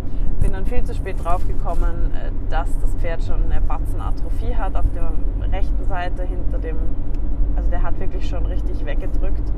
[0.41, 4.85] bin dann viel zu spät draufgekommen, äh, dass das Pferd schon eine Batzenatrophie hat auf
[4.95, 5.13] der
[5.51, 6.77] rechten Seite hinter dem,
[7.57, 9.53] also der hat wirklich schon richtig weggedrückt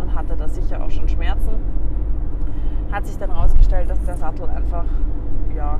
[0.00, 1.52] und hatte da sicher auch schon Schmerzen.
[2.90, 4.84] Hat sich dann herausgestellt, dass der Sattel einfach,
[5.56, 5.78] ja,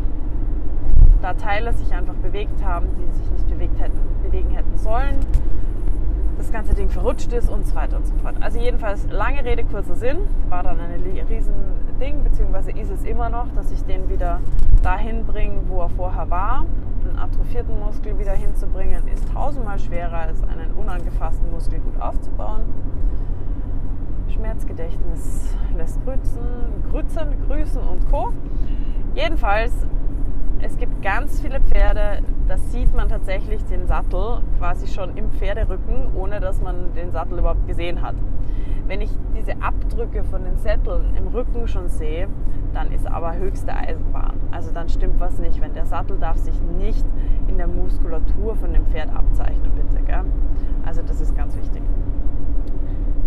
[1.20, 5.20] da Teile sich einfach bewegt haben, die sich nicht bewegt hätten, bewegen hätten sollen
[6.42, 8.34] das ganze Ding verrutscht ist und so weiter und so fort.
[8.40, 11.54] Also jedenfalls lange Rede, kurzer Sinn, war dann ein riesen
[12.00, 14.40] Ding, beziehungsweise ist es immer noch, dass ich den wieder
[14.82, 16.66] dahin bringe, wo er vorher war.
[17.08, 22.62] Einen atrophierten Muskel wieder hinzubringen, ist tausendmal schwerer als einen unangefassten Muskel gut aufzubauen.
[24.28, 26.42] Schmerzgedächtnis lässt grüßen,
[26.90, 28.32] grüßen, grüßen und Co.
[29.14, 29.72] Jedenfalls
[30.62, 36.14] es gibt ganz viele Pferde, da sieht man tatsächlich den Sattel quasi schon im Pferderücken,
[36.14, 38.14] ohne dass man den Sattel überhaupt gesehen hat.
[38.86, 42.28] Wenn ich diese Abdrücke von den Sätteln im Rücken schon sehe,
[42.72, 44.34] dann ist aber höchste Eisenbahn.
[44.50, 47.04] Also dann stimmt was nicht, wenn der Sattel darf sich nicht
[47.48, 50.02] in der Muskulatur von dem Pferd abzeichnen, bitte.
[50.04, 50.24] Gell?
[50.86, 51.82] Also das ist ganz wichtig.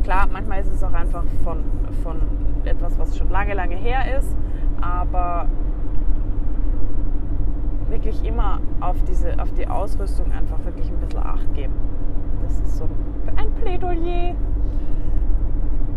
[0.03, 1.63] Klar, manchmal ist es auch einfach von,
[2.03, 2.21] von
[2.63, 4.35] etwas, was schon lange, lange her ist,
[4.81, 5.47] aber
[7.89, 11.73] wirklich immer auf, diese, auf die Ausrüstung einfach wirklich ein bisschen Acht geben.
[12.43, 12.89] Das ist so
[13.35, 14.35] ein Plädoyer.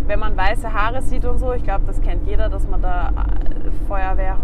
[0.06, 3.10] Wenn man weiße Haare sieht und so, ich glaube, das kennt jeder, dass man da
[3.10, 4.38] äh, Feuerwehr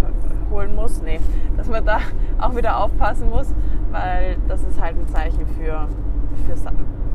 [0.51, 1.01] holen muss.
[1.03, 1.21] Nee,
[1.57, 1.99] dass man da
[2.39, 3.53] auch wieder aufpassen muss,
[3.91, 5.89] weil das ist halt ein Zeichen für,
[6.47, 6.57] für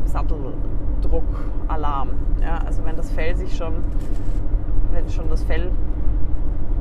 [0.06, 2.10] Satteldruckalarm.
[2.42, 3.74] Ja, also wenn das Fell sich schon,
[4.92, 5.72] wenn schon das Fell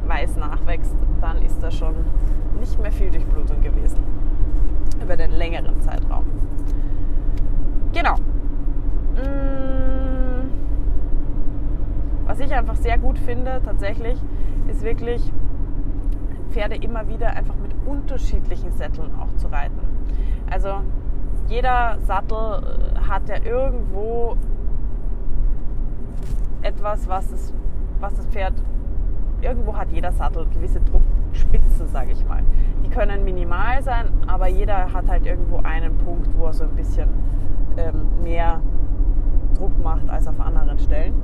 [0.09, 1.95] weiß nachwächst, dann ist da schon
[2.59, 3.99] nicht mehr viel Durchblutung gewesen.
[5.03, 6.25] Über den längeren Zeitraum.
[7.93, 8.17] Genau.
[9.15, 10.49] Mm.
[12.27, 14.19] Was ich einfach sehr gut finde, tatsächlich,
[14.69, 15.33] ist wirklich
[16.51, 19.81] Pferde immer wieder einfach mit unterschiedlichen Sätteln auch zu reiten.
[20.51, 20.83] Also
[21.49, 24.37] jeder Sattel äh, hat ja irgendwo
[26.63, 27.53] etwas, was das,
[28.01, 28.55] was das Pferd,
[29.43, 32.43] irgendwo hat jeder Sattel gewisse Druck, Spitze, sage ich mal.
[32.85, 36.75] Die können minimal sein, aber jeder hat halt irgendwo einen Punkt, wo er so ein
[36.75, 37.09] bisschen
[37.77, 38.61] ähm, mehr
[39.59, 41.15] Druck macht als auf anderen Stellen.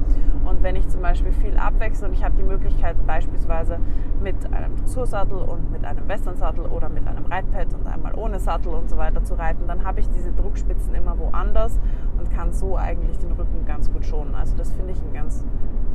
[0.44, 3.78] Und wenn ich zum Beispiel viel abwechsle und ich habe die Möglichkeit beispielsweise
[4.22, 8.74] mit einem Dressursattel und mit einem Westernsattel oder mit einem Reitpad und einmal ohne Sattel
[8.74, 11.78] und so weiter zu reiten, dann habe ich diese Druckspitzen immer woanders
[12.18, 14.34] und kann so eigentlich den Rücken ganz gut schonen.
[14.34, 15.44] Also das finde ich eine ganz,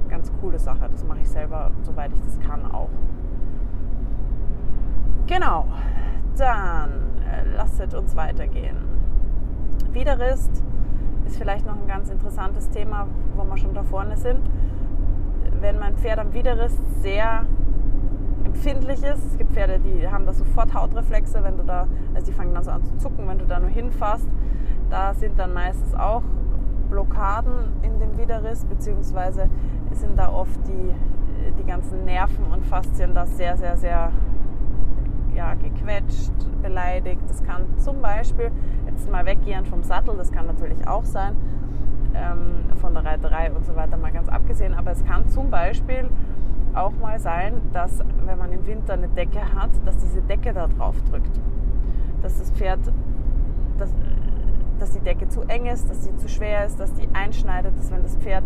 [0.09, 0.89] ganz coole Sache.
[0.91, 2.89] Das mache ich selber, soweit ich das kann, auch.
[5.27, 5.65] Genau,
[6.37, 6.89] dann
[7.29, 8.77] äh, lasset uns weitergehen.
[9.91, 10.63] Widerrist
[11.25, 14.39] ist vielleicht noch ein ganz interessantes Thema, wo wir schon da vorne sind.
[15.59, 17.45] Wenn mein Pferd am Widerrist sehr
[18.43, 22.33] empfindlich ist, es gibt Pferde, die haben da sofort Hautreflexe, wenn du da, also die
[22.33, 24.27] fangen dann so an zu zucken, wenn du da nur hinfasst.
[24.89, 26.23] Da sind dann meistens auch
[26.89, 29.49] Blockaden in dem Widerriss, beziehungsweise
[29.95, 30.93] sind da oft die,
[31.57, 34.11] die ganzen Nerven und Faszien da sehr, sehr, sehr
[35.35, 37.21] ja, gequetscht, beleidigt.
[37.27, 38.51] Das kann zum Beispiel,
[38.85, 41.35] jetzt mal weggehen vom Sattel, das kann natürlich auch sein,
[42.13, 46.09] ähm, von der Reiterei und so weiter mal ganz abgesehen, aber es kann zum Beispiel
[46.73, 50.67] auch mal sein, dass wenn man im Winter eine Decke hat, dass diese Decke da
[50.67, 51.39] drauf drückt.
[52.21, 52.79] Dass das Pferd,
[53.77, 53.93] dass,
[54.79, 57.91] dass die Decke zu eng ist, dass sie zu schwer ist, dass die einschneidet, dass
[57.91, 58.43] wenn das Pferd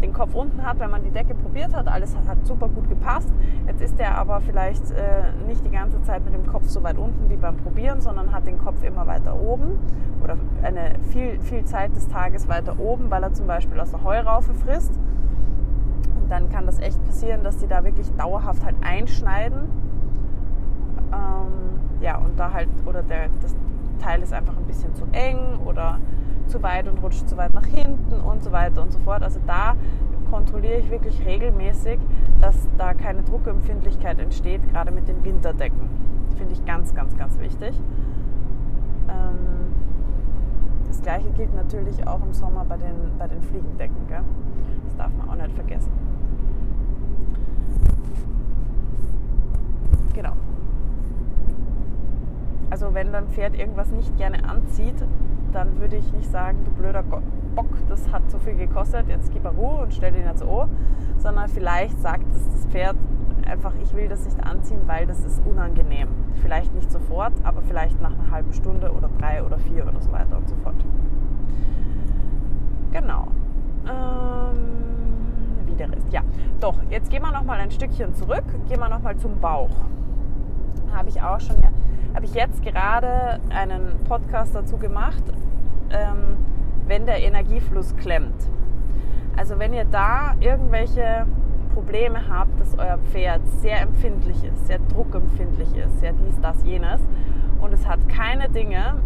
[0.00, 3.32] den Kopf unten hat, wenn man die Decke probiert hat, alles hat super gut gepasst.
[3.66, 6.98] Jetzt ist er aber vielleicht äh, nicht die ganze Zeit mit dem Kopf so weit
[6.98, 9.78] unten wie beim Probieren, sondern hat den Kopf immer weiter oben
[10.22, 14.02] oder eine viel, viel Zeit des Tages weiter oben, weil er zum Beispiel aus der
[14.04, 14.98] Heuraufe frisst.
[16.20, 19.68] Und dann kann das echt passieren, dass die da wirklich dauerhaft halt einschneiden.
[21.12, 23.54] Ähm, ja, und da halt, oder der, das
[24.00, 25.98] Teil ist einfach ein bisschen zu eng oder
[26.50, 29.22] zu weit und rutscht zu weit nach hinten und so weiter und so fort.
[29.22, 29.76] Also da
[30.30, 31.98] kontrolliere ich wirklich regelmäßig,
[32.40, 35.88] dass da keine Druckempfindlichkeit entsteht, gerade mit den Winterdecken.
[36.28, 37.80] Das finde ich ganz, ganz, ganz wichtig.
[39.08, 39.74] Ähm,
[40.88, 44.06] das gleiche gilt natürlich auch im Sommer bei den, bei den Fliegendecken.
[44.08, 44.22] Gell?
[44.86, 45.92] Das darf man auch nicht vergessen.
[50.14, 50.32] Genau.
[52.70, 55.04] Also wenn dein Pferd irgendwas nicht gerne anzieht,
[55.52, 59.44] dann würde ich nicht sagen, du blöder Bock, das hat so viel gekostet, jetzt gib
[59.44, 60.68] er Ruhe und stell den jetzt so,
[61.18, 62.96] sondern vielleicht sagt es das Pferd
[63.50, 66.08] einfach, ich will das nicht anziehen, weil das ist unangenehm.
[66.40, 70.12] Vielleicht nicht sofort, aber vielleicht nach einer halben Stunde oder drei oder vier oder so
[70.12, 70.76] weiter und so fort.
[72.92, 73.28] Genau.
[73.88, 76.06] Ähm, wie der Rest.
[76.12, 76.22] Ja,
[76.60, 79.70] doch, jetzt gehen wir noch mal ein Stückchen zurück, gehen wir noch mal zum Bauch.
[80.92, 81.56] Habe ich auch schon
[82.14, 85.22] habe ich jetzt gerade einen Podcast dazu gemacht,
[85.90, 86.36] ähm,
[86.86, 88.48] wenn der Energiefluss klemmt.
[89.36, 91.26] Also wenn ihr da irgendwelche
[91.72, 97.00] Probleme habt, dass euer Pferd sehr empfindlich ist, sehr druckempfindlich ist, sehr dies, das, jenes
[97.60, 98.96] und es hat keine Dinge,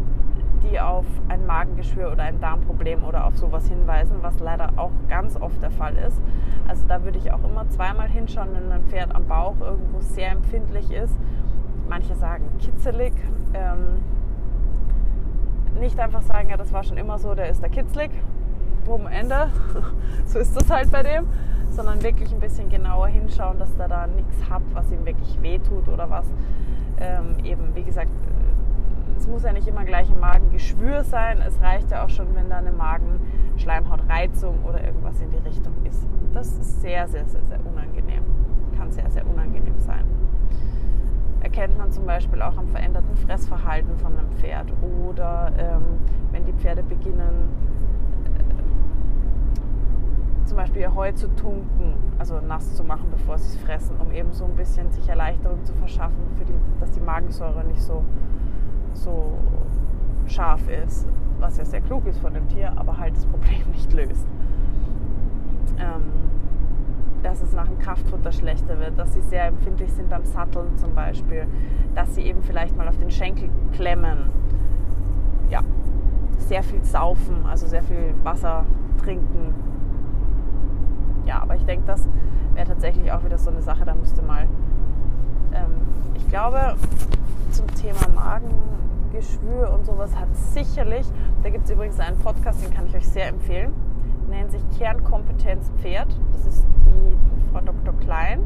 [0.64, 5.36] die auf ein Magengeschwür oder ein Darmproblem oder auf sowas hinweisen, was leider auch ganz
[5.36, 6.18] oft der Fall ist.
[6.66, 10.30] Also da würde ich auch immer zweimal hinschauen, wenn ein Pferd am Bauch irgendwo sehr
[10.30, 11.14] empfindlich ist
[11.89, 13.12] manche sagen kitzelig.
[13.53, 14.03] Ähm,
[15.78, 18.11] nicht einfach sagen, ja, das war schon immer so, der ist da kitzlig,
[18.85, 19.49] drum Ende,
[20.24, 21.26] so ist das halt bei dem,
[21.70, 25.89] sondern wirklich ein bisschen genauer hinschauen, dass der da nichts hat, was ihm wirklich wehtut
[25.89, 26.26] oder was.
[27.01, 28.11] Ähm, eben, wie gesagt,
[29.18, 32.49] es muss ja nicht immer gleich ein Magengeschwür sein, es reicht ja auch schon, wenn
[32.49, 36.07] da eine Magenschleimhautreizung oder irgendwas in die Richtung ist.
[36.32, 38.22] Das ist sehr, sehr, sehr, sehr unangenehm.
[38.76, 40.05] Kann sehr, sehr unangenehm sein
[41.45, 45.82] erkennt man zum Beispiel auch am veränderten Fressverhalten von einem Pferd oder ähm,
[46.32, 47.51] wenn die Pferde beginnen,
[48.24, 48.30] äh,
[50.47, 54.11] zum Beispiel ihr Heu zu tunken, also nass zu machen, bevor sie es fressen, um
[54.11, 58.03] eben so ein bisschen sich Erleichterung zu verschaffen, die, dass die Magensäure nicht so,
[58.95, 59.36] so
[60.26, 61.07] scharf ist,
[61.40, 64.26] was ja sehr klug ist von dem Tier, aber halt das Problem nicht löst.
[65.78, 66.05] Ähm,
[67.24, 70.94] dass es nach dem Kraftfutter schlechter wird, dass sie sehr empfindlich sind beim Satteln zum
[70.94, 71.46] Beispiel,
[71.94, 74.30] dass sie eben vielleicht mal auf den Schenkel klemmen.
[75.48, 75.60] Ja,
[76.36, 78.66] sehr viel saufen, also sehr viel Wasser
[79.02, 79.54] trinken.
[81.24, 82.06] Ja, aber ich denke, das
[82.52, 84.46] wäre tatsächlich auch wieder so eine Sache, da müsste mal,
[85.54, 85.72] ähm,
[86.14, 86.76] ich glaube,
[87.50, 91.06] zum Thema Magengeschwür und sowas hat sicherlich,
[91.42, 93.72] da gibt es übrigens einen Podcast, den kann ich euch sehr empfehlen
[94.28, 96.08] nennt sich Kernkompetenz Pferd.
[96.32, 97.16] Das ist die
[97.52, 97.94] Frau Dr.
[98.00, 98.40] Klein.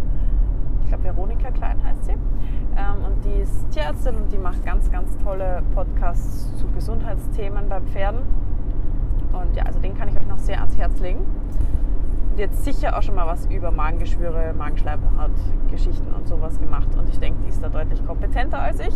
[0.82, 2.12] Ich glaube, Veronika Klein heißt sie.
[2.12, 7.80] Ähm, und die ist Tierärztin und die macht ganz, ganz tolle Podcasts zu Gesundheitsthemen bei
[7.80, 8.20] Pferden.
[9.32, 11.20] Und ja, also den kann ich euch noch sehr ans Herz legen.
[12.30, 15.30] Und jetzt sicher auch schon mal was über Magengeschwüre, Magenschleimhaut,
[15.70, 16.88] Geschichten und sowas gemacht.
[16.96, 18.94] Und ich denke, die ist da deutlich kompetenter als ich.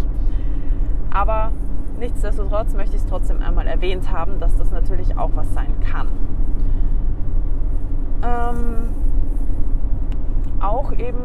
[1.10, 1.52] Aber
[1.98, 6.08] nichtsdestotrotz möchte ich es trotzdem einmal erwähnt haben, dass das natürlich auch was sein kann.
[8.22, 8.88] Ähm,
[10.60, 11.18] auch eben,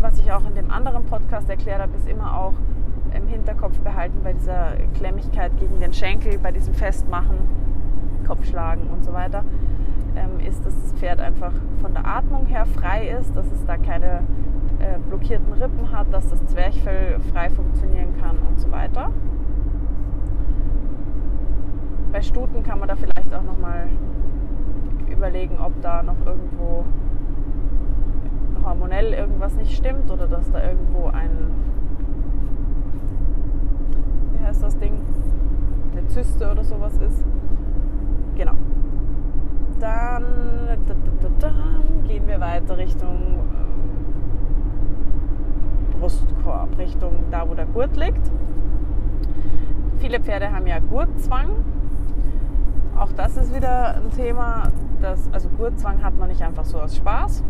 [0.00, 2.54] was ich auch in dem anderen Podcast erklärt habe, ist immer auch
[3.14, 7.38] im Hinterkopf behalten bei dieser Klemmigkeit gegen den Schenkel, bei diesem Festmachen,
[8.26, 9.44] Kopfschlagen und so weiter,
[10.16, 13.76] ähm, ist, dass das Pferd einfach von der Atmung her frei ist, dass es da
[13.76, 14.20] keine
[14.78, 19.10] äh, blockierten Rippen hat, dass das Zwerchfell frei funktionieren kann und so weiter.
[22.12, 23.88] Bei Stuten kann man da vielleicht auch nochmal
[25.14, 26.84] überlegen, ob da noch irgendwo
[28.64, 31.30] hormonell irgendwas nicht stimmt oder dass da irgendwo ein,
[34.32, 35.00] wie heißt das Ding,
[35.92, 37.24] eine Zyste oder sowas ist.
[38.36, 38.54] Genau.
[39.80, 40.24] Dann,
[42.06, 43.38] gehen wir weiter Richtung
[45.92, 48.30] äh, Brustkorb, Richtung da, wo der Gurt liegt.
[49.98, 51.50] Viele Pferde haben ja Gurtzwang.
[52.98, 54.70] Auch das ist wieder ein Thema,
[55.00, 57.42] das, also Gurtzwang hat man nicht einfach so aus Spaß,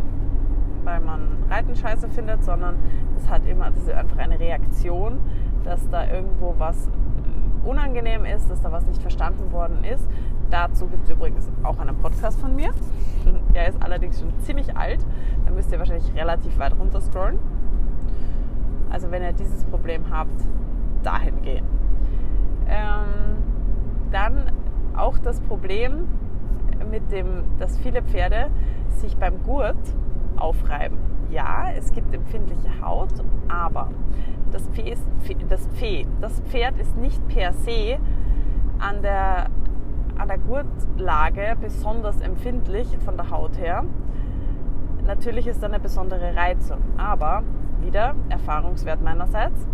[0.84, 2.76] weil man Reiten scheiße findet, sondern
[3.16, 5.20] es hat immer, das ist einfach eine Reaktion,
[5.62, 10.09] dass da irgendwo was äh, unangenehm ist, dass da was nicht verstanden worden ist.
[10.51, 12.70] Dazu gibt es übrigens auch einen Podcast von mir.
[13.55, 15.05] Der ist allerdings schon ziemlich alt.
[15.45, 17.38] Da müsst ihr wahrscheinlich relativ weit runter scrollen.
[18.90, 20.40] Also wenn ihr dieses Problem habt,
[21.03, 21.64] dahin gehen.
[22.66, 23.42] Ähm,
[24.11, 24.51] dann
[24.97, 26.09] auch das Problem,
[26.90, 28.47] mit dem, dass viele Pferde
[28.97, 29.76] sich beim Gurt
[30.36, 30.99] aufreiben.
[31.30, 33.12] Ja, es gibt empfindliche Haut,
[33.49, 33.90] aber
[34.53, 35.07] das, Pferd ist,
[35.49, 37.99] das, Pferd, das Pferd ist nicht per se
[38.78, 39.47] an der,
[40.16, 43.84] an der Gurtlage besonders empfindlich von der Haut her.
[45.07, 47.42] Natürlich ist da eine besondere Reizung, aber
[47.80, 49.66] wieder Erfahrungswert meinerseits.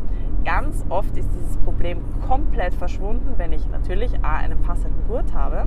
[0.44, 5.66] Ganz oft ist dieses Problem komplett verschwunden, wenn ich natürlich A, einen passenden Gurt habe,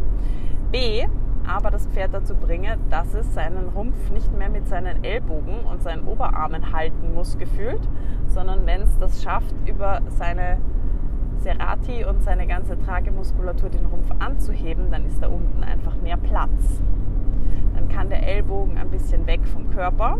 [0.72, 1.06] B,
[1.46, 5.84] aber das Pferd dazu bringe, dass es seinen Rumpf nicht mehr mit seinen Ellbogen und
[5.84, 7.82] seinen Oberarmen halten muss, gefühlt,
[8.28, 10.58] sondern wenn es das schafft, über seine
[11.38, 16.82] Serrati und seine ganze Tragemuskulatur den Rumpf anzuheben, dann ist da unten einfach mehr Platz.
[17.76, 20.18] Dann kann der Ellbogen ein bisschen weg vom Körper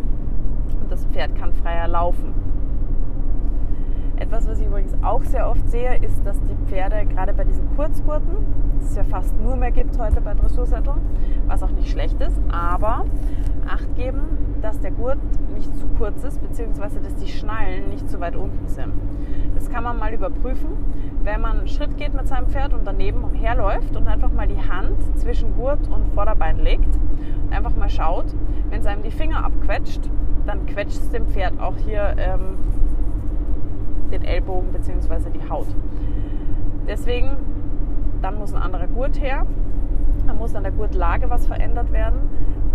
[0.82, 2.43] und das Pferd kann freier laufen.
[4.18, 7.76] Etwas, was ich übrigens auch sehr oft sehe, ist, dass die Pferde gerade bei diesen
[7.76, 8.38] Kurzgurten,
[8.80, 11.02] das es ja fast nur mehr gibt heute bei Dressursätteln,
[11.48, 13.06] was auch nicht schlecht ist, aber
[13.68, 15.18] Acht geben, dass der Gurt
[15.54, 18.94] nicht zu kurz ist, beziehungsweise dass die Schnallen nicht zu weit unten sind.
[19.56, 20.70] Das kann man mal überprüfen,
[21.24, 24.60] wenn man einen Schritt geht mit seinem Pferd und daneben herläuft und einfach mal die
[24.60, 27.00] Hand zwischen Gurt und Vorderbein legt.
[27.52, 28.36] Einfach mal schaut,
[28.70, 30.10] wenn es einem die Finger abquetscht,
[30.46, 32.58] dann quetscht es dem Pferd auch hier ähm,
[34.14, 35.30] den Ellbogen bzw.
[35.30, 35.68] die Haut.
[36.88, 37.32] Deswegen,
[38.22, 39.46] dann muss ein anderer Gurt her.
[40.28, 42.20] Dann muss an der Gurtlage was verändert werden.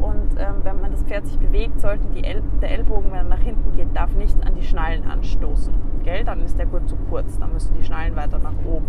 [0.00, 3.24] Und ähm, wenn man das Pferd sich bewegt, sollten die El der Ellbogen, wenn er
[3.24, 5.72] nach hinten geht, darf nicht an die Schnallen anstoßen.
[6.04, 6.24] Gell?
[6.24, 7.38] Dann ist der Gurt zu kurz.
[7.38, 8.86] Dann müssen die Schnallen weiter nach oben.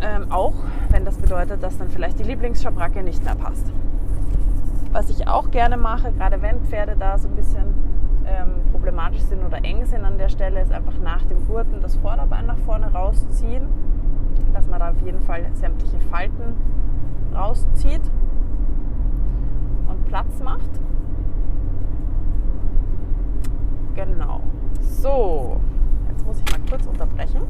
[0.00, 0.54] Ähm, auch
[0.90, 3.72] wenn das bedeutet, dass dann vielleicht die Lieblingsschabracke nicht mehr passt.
[4.92, 7.66] Was ich auch gerne mache, gerade wenn Pferde da so ein bisschen
[8.26, 11.96] ähm, problematisch sind oder eng sind an der Stelle, ist einfach nach dem Gurten das
[11.96, 13.68] Vorderbein nach vorne rausziehen,
[14.52, 16.54] dass man da auf jeden Fall sämtliche Falten
[17.34, 18.02] rauszieht
[19.88, 20.70] und Platz macht.
[23.94, 24.40] Genau.
[24.80, 25.60] So,
[26.08, 27.42] jetzt muss ich mal kurz unterbrechen.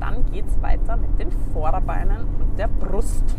[0.00, 3.36] Dann geht es weiter mit den Vorderbeinen und der Brust.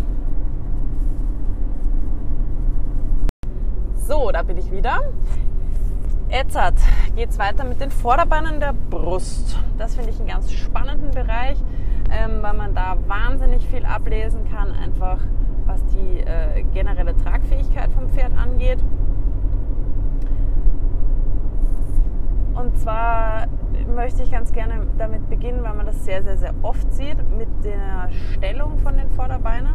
[3.96, 5.02] So, da bin ich wieder.
[6.32, 6.56] Jetzt
[7.16, 9.58] geht es weiter mit den Vorderbeinen der Brust.
[9.80, 11.58] Das finde ich einen ganz spannenden Bereich,
[12.12, 15.18] ähm, weil man da wahnsinnig viel ablesen kann, einfach
[15.66, 18.78] was die äh, generelle Tragfähigkeit vom Pferd angeht.
[22.54, 23.48] Und zwar
[23.96, 27.50] möchte ich ganz gerne damit beginnen, weil man das sehr, sehr, sehr oft sieht, mit
[27.64, 29.74] der Stellung von den Vorderbeinen.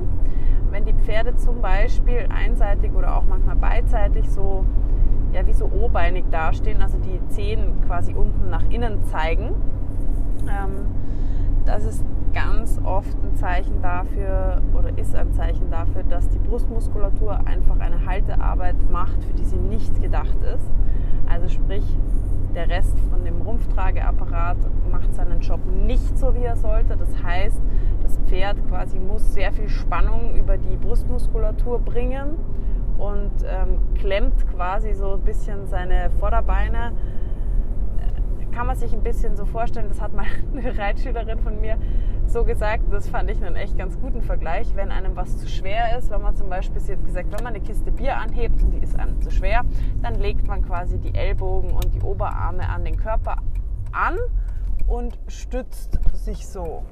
[0.70, 4.64] Wenn die Pferde zum Beispiel einseitig oder auch manchmal beidseitig so
[5.34, 9.54] ja, wie so O-beinig dastehen, also die Zehen quasi unten nach innen zeigen.
[10.42, 10.86] Ähm,
[11.64, 17.46] das ist ganz oft ein Zeichen dafür oder ist ein Zeichen dafür, dass die Brustmuskulatur
[17.46, 20.70] einfach eine Haltearbeit macht, für die sie nicht gedacht ist.
[21.28, 21.84] Also sprich,
[22.54, 24.58] der Rest von dem Rumpftrageapparat
[24.90, 26.96] macht seinen Job nicht so, wie er sollte.
[26.96, 27.60] Das heißt,
[28.02, 32.36] das Pferd quasi muss sehr viel Spannung über die Brustmuskulatur bringen
[33.04, 36.92] und ähm, klemmt quasi so ein bisschen seine Vorderbeine.
[38.52, 40.26] Kann man sich ein bisschen so vorstellen, das hat mal
[40.56, 41.76] eine Reitschülerin von mir
[42.26, 45.98] so gesagt, das fand ich einen echt ganz guten Vergleich, wenn einem was zu schwer
[45.98, 48.70] ist, wenn man zum Beispiel, sie hat gesagt, wenn man eine Kiste Bier anhebt und
[48.70, 49.62] die ist einem zu schwer,
[50.02, 53.36] dann legt man quasi die Ellbogen und die Oberarme an den Körper
[53.92, 54.16] an
[54.86, 56.84] und stützt sich so.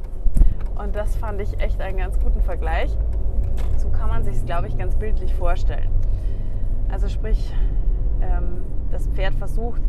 [0.77, 2.97] Und das fand ich echt einen ganz guten Vergleich.
[3.77, 5.91] So kann man sich es, glaube ich, ganz bildlich vorstellen.
[6.91, 7.53] Also sprich,
[8.21, 9.83] ähm, das Pferd versucht,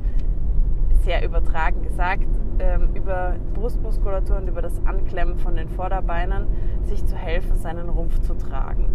[1.04, 2.28] sehr übertragen gesagt,
[2.60, 6.48] ähm, über Brustmuskulatur und über das Anklemmen von den Vorderbeinen
[6.84, 8.88] sich zu helfen, seinen Rumpf zu tragen.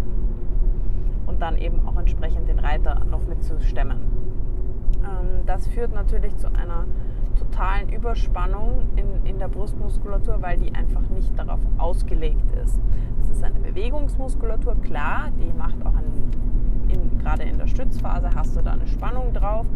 [1.27, 3.99] Und dann eben auch entsprechend den Reiter noch mitzustemmen.
[5.05, 6.87] Ähm, das führt natürlich zu einer
[7.39, 12.79] totalen Überspannung in, in der Brustmuskulatur, weil die einfach nicht darauf ausgelegt ist.
[13.21, 16.31] Das ist eine Bewegungsmuskulatur, klar, die macht auch einen,
[16.89, 19.67] in, gerade in der Stützphase hast du da eine Spannung drauf,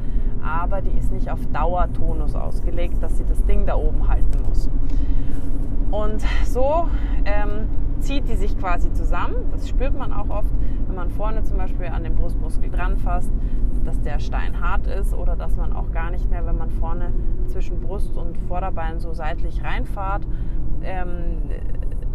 [0.44, 4.68] aber die ist nicht auf Dauertonus ausgelegt, dass sie das Ding da oben halten muss.
[5.90, 6.88] Und so
[7.24, 7.68] ähm,
[8.00, 9.36] zieht die sich quasi zusammen.
[9.52, 10.50] Das spürt man auch oft,
[10.86, 13.30] wenn man vorne zum Beispiel an den Brustmuskel dran fasst,
[13.84, 17.12] dass der Stein hart ist oder dass man auch gar nicht mehr, wenn man vorne
[17.46, 20.26] zwischen Brust und Vorderbein so seitlich reinfahrt,
[20.82, 21.50] ähm,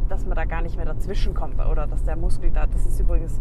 [0.09, 2.99] dass man da gar nicht mehr dazwischen kommt oder dass der Muskel da, das ist
[2.99, 3.39] übrigens,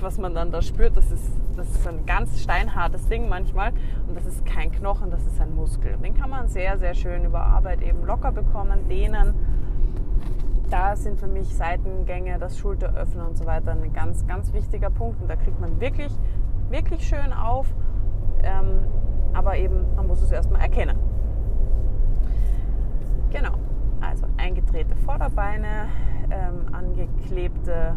[0.00, 3.72] was man dann da spürt, das ist, das ist ein ganz steinhartes Ding manchmal
[4.06, 5.96] und das ist kein Knochen, das ist ein Muskel.
[6.02, 9.34] Den kann man sehr, sehr schön über Arbeit eben locker bekommen, dehnen.
[10.70, 15.20] Da sind für mich Seitengänge, das Schulteröffnen und so weiter ein ganz, ganz wichtiger Punkt
[15.22, 16.12] und da kriegt man wirklich,
[16.70, 17.66] wirklich schön auf.
[18.42, 18.84] Ähm,
[19.32, 20.98] aber eben, man muss es erstmal erkennen.
[23.30, 23.52] Genau.
[24.00, 25.88] Also eingedrehte Vorderbeine,
[26.30, 27.94] ähm, angeklebte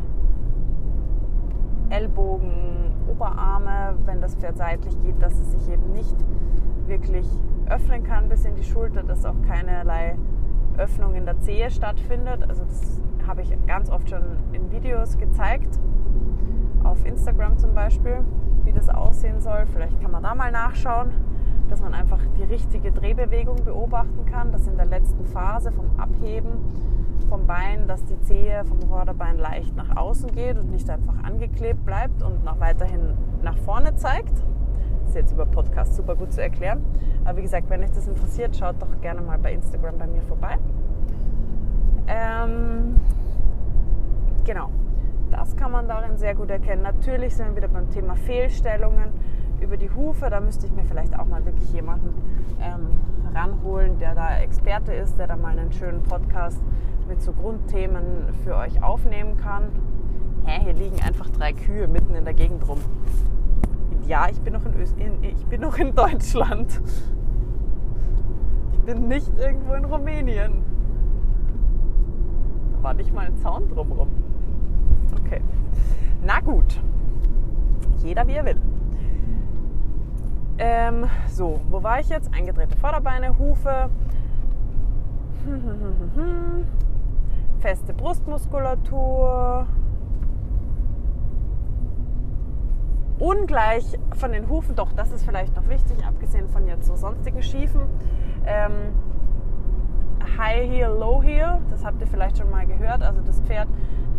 [1.89, 6.15] Ellbogen, Oberarme, wenn das Pferd seitlich geht, dass es sich eben nicht
[6.87, 7.27] wirklich
[7.69, 10.17] öffnen kann bis in die Schulter, dass auch keinerlei
[10.77, 12.43] Öffnung in der Zehe stattfindet.
[12.47, 15.79] Also das habe ich ganz oft schon in Videos gezeigt,
[16.83, 18.23] auf Instagram zum Beispiel,
[18.71, 19.65] wie das aussehen soll.
[19.73, 21.11] Vielleicht kann man da mal nachschauen,
[21.69, 26.51] dass man einfach die richtige Drehbewegung beobachten kann, dass in der letzten Phase vom Abheben
[27.29, 31.85] vom Bein, dass die Zehe vom Vorderbein leicht nach außen geht und nicht einfach angeklebt
[31.85, 34.33] bleibt und nach weiterhin nach vorne zeigt.
[35.01, 36.83] Das ist jetzt über Podcast super gut zu erklären.
[37.23, 40.21] Aber wie gesagt, wenn euch das interessiert, schaut doch gerne mal bei Instagram bei mir
[40.23, 40.57] vorbei.
[42.07, 42.95] Ähm,
[44.43, 44.69] genau,
[45.41, 46.83] das kann man darin sehr gut erkennen.
[46.83, 49.09] Natürlich sind wir wieder beim Thema Fehlstellungen
[49.59, 50.29] über die Hufe.
[50.29, 52.13] Da müsste ich mir vielleicht auch mal wirklich jemanden
[52.61, 52.99] ähm,
[53.33, 56.61] ranholen, der da Experte ist, der da mal einen schönen Podcast
[57.07, 59.69] mit so Grundthemen für euch aufnehmen kann.
[60.45, 62.77] Hä, hier liegen einfach drei Kühe mitten in der Gegend rum.
[64.05, 66.79] Ja, ich bin noch in, Öst in, ich bin noch in Deutschland.
[68.73, 70.63] Ich bin nicht irgendwo in Rumänien.
[72.73, 74.20] Da war nicht mal ein Zaun drumherum.
[75.19, 75.41] Okay.
[76.23, 76.81] Na gut.
[78.03, 78.61] Jeder wie er will.
[80.57, 82.33] Ähm, so, wo war ich jetzt?
[82.33, 83.89] Eingedrehte Vorderbeine, Hufe.
[87.61, 89.67] feste Brustmuskulatur.
[93.19, 93.85] Ungleich
[94.15, 97.81] von den Hufen, doch, das ist vielleicht noch wichtig, abgesehen von jetzt so sonstigen Schiefen.
[98.47, 98.71] Ähm,
[100.37, 103.03] High Heel, Low Heel, das habt ihr vielleicht schon mal gehört.
[103.03, 103.67] Also das Pferd,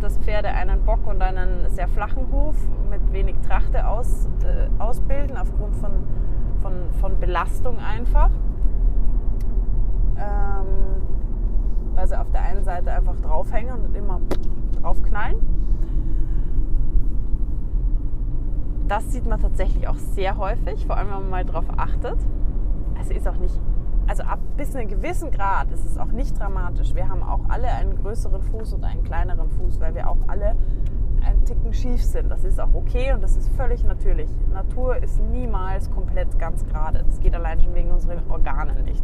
[0.02, 2.56] das Pferde einen Bock und einen sehr flachen Huf
[2.90, 5.92] mit wenig Trachte aus, äh, ausbilden, aufgrund von,
[6.60, 8.30] von, von Belastung einfach.
[10.16, 11.02] Ähm,
[11.94, 14.20] weil sie auf der einen Seite einfach draufhängen und immer
[14.80, 15.36] draufknallen.
[18.88, 22.18] Das sieht man tatsächlich auch sehr häufig, vor allem wenn man mal drauf achtet.
[22.98, 23.58] Also ist auch nicht,
[24.12, 26.94] also ab bis einem gewissen Grad ist es auch nicht dramatisch.
[26.94, 30.54] Wir haben auch alle einen größeren Fuß und einen kleineren Fuß, weil wir auch alle
[31.26, 32.28] ein Ticken schief sind.
[32.28, 34.28] Das ist auch okay und das ist völlig natürlich.
[34.52, 37.04] Natur ist niemals komplett ganz gerade.
[37.04, 39.02] Das geht allein schon wegen unseren Organen nicht.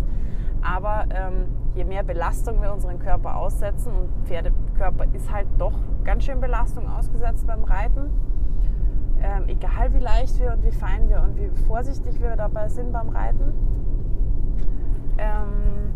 [0.60, 6.24] Aber ähm, je mehr Belastung wir unseren Körper aussetzen, und Pferdekörper ist halt doch ganz
[6.24, 8.10] schön Belastung ausgesetzt beim Reiten,
[9.22, 12.92] ähm, egal wie leicht wir und wie fein wir und wie vorsichtig wir dabei sind
[12.92, 13.54] beim Reiten,
[15.18, 15.92] ähm,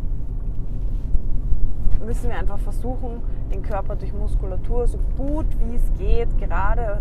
[2.05, 7.01] müssen wir einfach versuchen, den Körper durch Muskulatur so gut wie es geht, gerade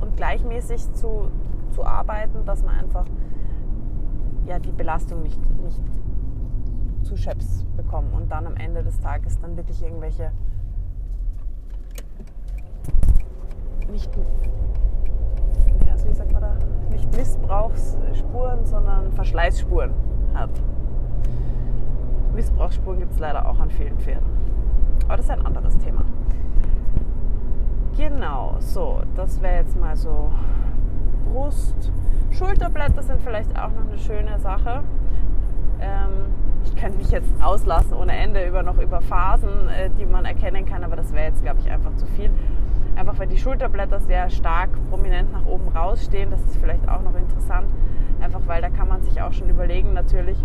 [0.00, 1.30] und gleichmäßig zu,
[1.72, 3.06] zu arbeiten, dass man einfach
[4.46, 5.80] ja, die Belastung nicht, nicht
[7.02, 10.32] zu Chefs bekommen und dann am Ende des Tages dann wirklich irgendwelche
[13.90, 14.10] nicht,
[15.86, 16.56] ja, wie sagt man da,
[16.90, 19.92] nicht Missbrauchsspuren, sondern Verschleißspuren
[20.34, 20.50] hat.
[22.36, 24.28] Missbrauchsspuren gibt es leider auch an vielen Pferden.
[25.06, 26.02] Aber das ist ein anderes Thema.
[27.96, 30.30] Genau, so, das wäre jetzt mal so
[31.24, 31.90] Brust.
[32.30, 34.82] Schulterblätter sind vielleicht auch noch eine schöne Sache.
[35.80, 36.34] Ähm,
[36.64, 40.66] ich könnte mich jetzt auslassen ohne Ende über noch über Phasen, äh, die man erkennen
[40.66, 42.30] kann, aber das wäre jetzt, glaube ich, einfach zu viel.
[42.96, 46.30] Einfach weil die Schulterblätter sehr stark prominent nach oben rausstehen.
[46.30, 47.70] Das ist vielleicht auch noch interessant.
[48.20, 50.38] Einfach weil da kann man sich auch schon überlegen, natürlich,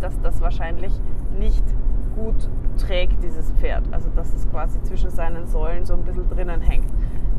[0.00, 0.92] dass das wahrscheinlich
[1.38, 1.64] nicht
[2.16, 2.48] gut
[2.78, 3.84] trägt, dieses Pferd.
[3.92, 6.88] Also dass es quasi zwischen seinen Säulen so ein bisschen drinnen hängt,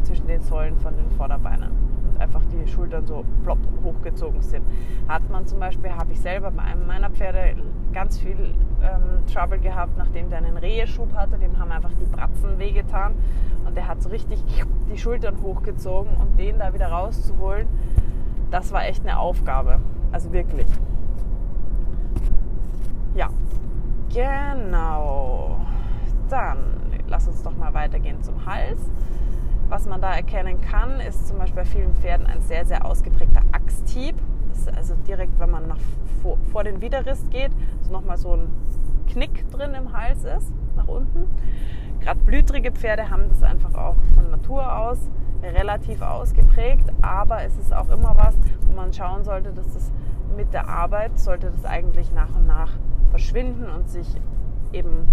[0.03, 1.91] zwischen den Säulen von den Vorderbeinen
[2.21, 4.63] einfach die Schultern so plopp hochgezogen sind.
[5.07, 7.55] Hat man zum Beispiel, habe ich selber bei einem meiner Pferde
[7.91, 12.59] ganz viel ähm, Trouble gehabt, nachdem der einen Reheschub hatte, dem haben einfach die Bratzen
[12.59, 13.15] wehgetan
[13.65, 14.43] und der hat so richtig
[14.91, 17.67] die Schultern hochgezogen und den da wieder rauszuholen,
[18.51, 19.79] das war echt eine Aufgabe.
[20.11, 20.67] Also wirklich.
[23.13, 23.29] Ja,
[24.13, 25.59] genau.
[26.29, 26.57] Dann
[27.07, 28.79] lass uns doch mal weitergehen zum Hals.
[29.67, 33.41] Was man da erkennen kann, ist zum Beispiel bei vielen Pferden ein sehr, sehr ausgeprägter
[33.51, 34.15] Achstieb.
[34.75, 35.79] also direkt, wenn man nach,
[36.21, 37.51] vor, vor den Widerrist geht,
[37.81, 38.47] so nochmal so ein
[39.07, 41.27] Knick drin im Hals ist, nach unten.
[41.99, 45.09] Gerade blütrige Pferde haben das einfach auch von Natur aus
[45.43, 48.35] relativ ausgeprägt, aber es ist auch immer was,
[48.67, 49.91] wo man schauen sollte, dass das
[50.35, 52.71] mit der Arbeit sollte das eigentlich nach und nach
[53.11, 54.07] verschwinden und sich
[54.73, 55.07] eben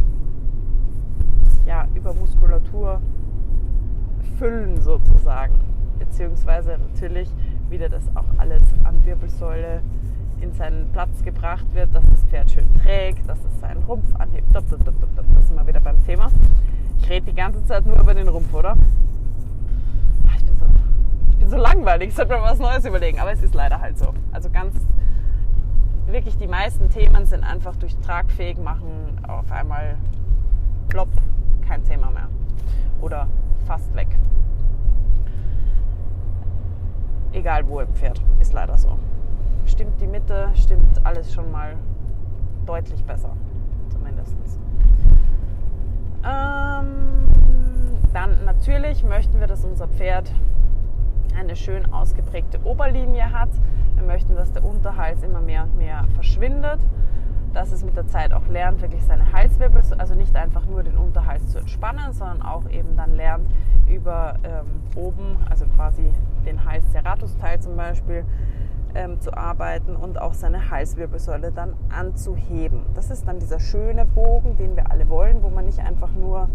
[1.66, 3.03] ja, über Muskulatur
[4.38, 5.55] füllen sozusagen.
[5.99, 7.28] Beziehungsweise natürlich
[7.68, 9.82] wieder das auch alles an Wirbelsäule
[10.40, 14.46] in seinen Platz gebracht wird, dass das Pferd schön trägt, dass es seinen Rumpf anhebt.
[14.53, 16.30] Das sind wir wieder beim Thema.
[17.01, 18.76] Ich rede die ganze Zeit nur über den Rumpf, oder?
[20.36, 20.64] Ich bin so,
[21.30, 23.99] ich bin so langweilig, ich sollte mir was Neues überlegen, aber es ist leider halt
[23.99, 24.14] so.
[24.32, 24.74] Also ganz,
[26.13, 29.97] wirklich die meisten Themen sind einfach durch tragfähig machen auf einmal
[30.89, 31.09] plopp,
[31.67, 32.29] kein Thema mehr.
[33.01, 33.29] Oder
[33.67, 34.09] fast weg.
[37.33, 38.99] Egal wo im Pferd, ist leider so.
[39.67, 41.77] Stimmt die Mitte, stimmt alles schon mal
[42.65, 43.31] deutlich besser,
[43.91, 44.35] zumindest.
[46.25, 46.87] Ähm,
[48.13, 50.33] dann natürlich möchten wir, dass unser Pferd
[51.39, 53.51] eine schön ausgeprägte Oberlinie hat.
[53.95, 56.80] Wir möchten, dass der Unterhals immer mehr und mehr verschwindet,
[57.53, 60.97] dass es mit der Zeit auch lernt, wirklich seine Halswirbel, also nicht einfach nur den
[60.97, 63.47] Unterhals zu entspannen, sondern auch eben dann lernt,
[63.89, 64.66] über ähm,
[64.97, 66.12] oben, also quasi
[66.45, 68.24] den Hals-Serratus-Teil zum Beispiel,
[68.95, 72.82] ähm, zu arbeiten und auch seine Halswirbelsäule dann anzuheben.
[72.95, 76.49] Das ist dann dieser schöne Bogen, den wir alle wollen, wo man nicht einfach nur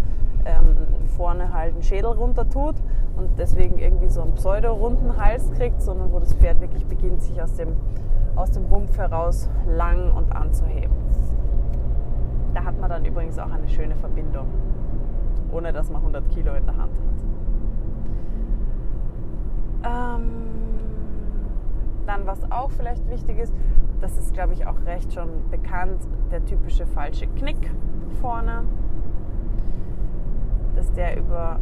[0.45, 0.75] ähm,
[1.15, 2.75] vorne halt einen Schädel runter tut
[3.17, 7.41] und deswegen irgendwie so einen pseudo-runden Hals kriegt, sondern wo das Pferd wirklich beginnt, sich
[7.41, 7.75] aus dem,
[8.35, 10.95] aus dem Rumpf heraus lang und anzuheben.
[12.53, 14.47] Da hat man dann übrigens auch eine schöne Verbindung,
[15.51, 16.91] ohne dass man 100 Kilo in der Hand
[19.83, 20.19] hat.
[20.19, 20.23] Ähm,
[22.05, 23.53] dann, was auch vielleicht wichtig ist,
[24.01, 27.71] das ist, glaube ich, auch recht schon bekannt, der typische falsche Knick
[28.21, 28.63] vorne,
[30.75, 31.59] dass der über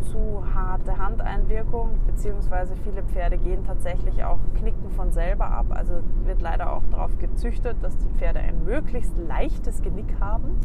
[0.00, 5.66] zu harte Handeinwirkung, beziehungsweise viele Pferde gehen tatsächlich auch knicken von selber ab.
[5.70, 5.94] Also
[6.24, 10.56] wird leider auch darauf gezüchtet, dass die Pferde ein möglichst leichtes Genick haben.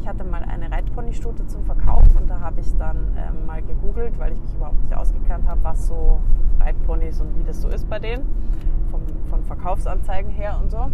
[0.00, 4.18] Ich hatte mal eine Reitponystute zum Verkauf und da habe ich dann ähm, mal gegoogelt,
[4.18, 6.18] weil ich mich überhaupt nicht ausgekannt habe, was so
[6.60, 8.24] Reitponys und wie das so ist bei denen,
[8.90, 10.90] vom, von Verkaufsanzeigen her und so.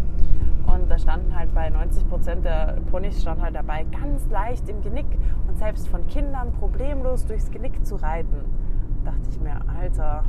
[0.67, 4.83] Und da standen halt bei 90 Prozent der Ponys stand halt dabei, ganz leicht im
[4.83, 5.07] Genick
[5.59, 8.45] selbst von Kindern problemlos durchs Genick zu reiten.
[9.05, 10.23] Da dachte ich mir, Alter,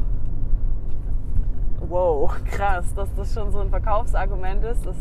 [1.87, 4.97] wow, krass, dass das schon so ein Verkaufsargument ist, dass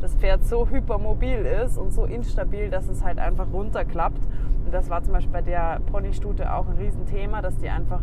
[0.00, 4.22] das Pferd so hypermobil ist und so instabil, dass es halt einfach runterklappt.
[4.64, 8.00] Und das war zum Beispiel bei der Ponystute auch ein Riesenthema, dass die einfach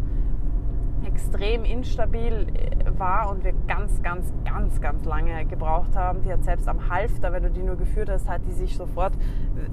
[1.05, 6.21] extrem instabil äh, war und wir ganz, ganz, ganz, ganz lange gebraucht haben.
[6.21, 9.13] Die hat selbst am Halfter, wenn du die nur geführt hast, hat die sich sofort,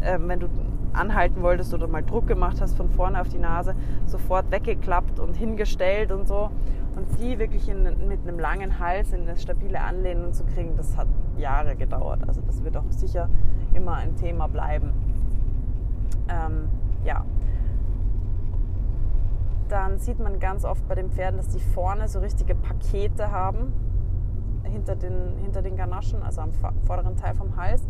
[0.01, 0.49] äh, wenn du
[0.93, 3.74] anhalten wolltest oder mal Druck gemacht hast von vorne auf die Nase,
[4.07, 6.51] sofort weggeklappt und hingestellt und so.
[6.97, 10.97] Und die wirklich in, mit einem langen Hals in eine stabile Anlehnung zu kriegen, das
[10.97, 11.07] hat
[11.37, 12.20] Jahre gedauert.
[12.26, 13.29] Also das wird auch sicher
[13.72, 14.93] immer ein Thema bleiben.
[16.29, 16.68] Ähm,
[17.05, 17.24] ja,
[19.69, 23.73] dann sieht man ganz oft bei den Pferden, dass die vorne so richtige Pakete haben
[24.64, 26.53] hinter den, hinter den Ganaschen, also am
[26.87, 27.83] vorderen Teil vom Hals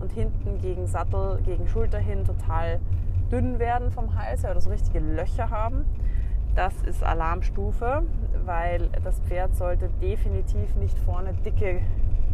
[0.00, 2.80] und hinten gegen Sattel, gegen Schulter hin total
[3.30, 5.84] dünn werden vom Hals oder so richtige Löcher haben.
[6.54, 8.02] Das ist Alarmstufe,
[8.44, 11.80] weil das Pferd sollte definitiv nicht vorne dicke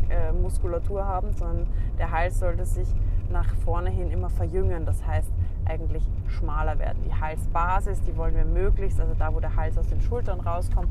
[0.09, 1.67] äh, Muskulatur haben, sondern
[1.99, 2.89] der Hals sollte sich
[3.31, 4.87] nach vorne hin immer verjüngen.
[4.87, 5.31] Das heißt,
[5.69, 7.03] eigentlich schmaler werden.
[7.05, 10.89] Die Halsbasis, die wollen wir möglichst, also da, wo der Hals aus den Schultern rauskommt.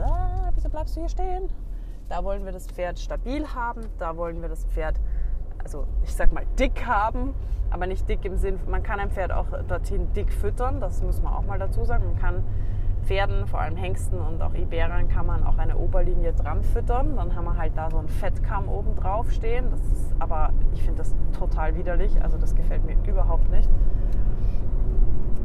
[0.00, 1.48] Ah, wieso bleibst du hier stehen?
[2.08, 5.00] Da wollen wir das Pferd stabil haben, da wollen wir das Pferd,
[5.62, 7.34] also ich sag mal dick haben,
[7.70, 11.20] aber nicht dick im Sinn, man kann ein Pferd auch dorthin dick füttern, das muss
[11.20, 12.04] man auch mal dazu sagen.
[12.04, 12.44] Man kann
[13.06, 17.16] Pferden, vor allem Hengsten und auch Iberern, kann man auch eine Oberlinie dran füttern.
[17.16, 19.70] Dann haben wir halt da so einen Fettkamm oben drauf stehen.
[19.70, 22.20] Das ist aber, ich finde das total widerlich.
[22.22, 23.70] Also das gefällt mir überhaupt nicht.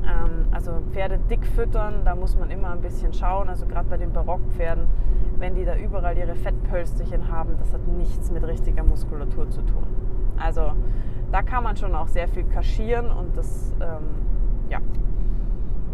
[0.03, 3.47] Ähm, also Pferde dick füttern, da muss man immer ein bisschen schauen.
[3.47, 4.85] Also gerade bei den Barockpferden,
[5.37, 9.85] wenn die da überall ihre Fettpölsterchen haben, das hat nichts mit richtiger Muskulatur zu tun.
[10.37, 10.71] Also
[11.31, 14.03] da kann man schon auch sehr viel kaschieren und das, ähm,
[14.69, 14.79] ja,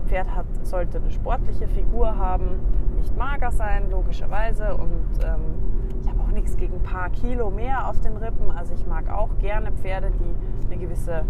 [0.08, 2.60] Pferd hat, sollte eine sportliche Figur haben,
[2.96, 4.76] nicht mager sein, logischerweise.
[4.76, 8.52] Und ähm, ich habe auch nichts gegen ein paar Kilo mehr auf den Rippen.
[8.52, 11.24] Also ich mag auch gerne Pferde, die eine gewisse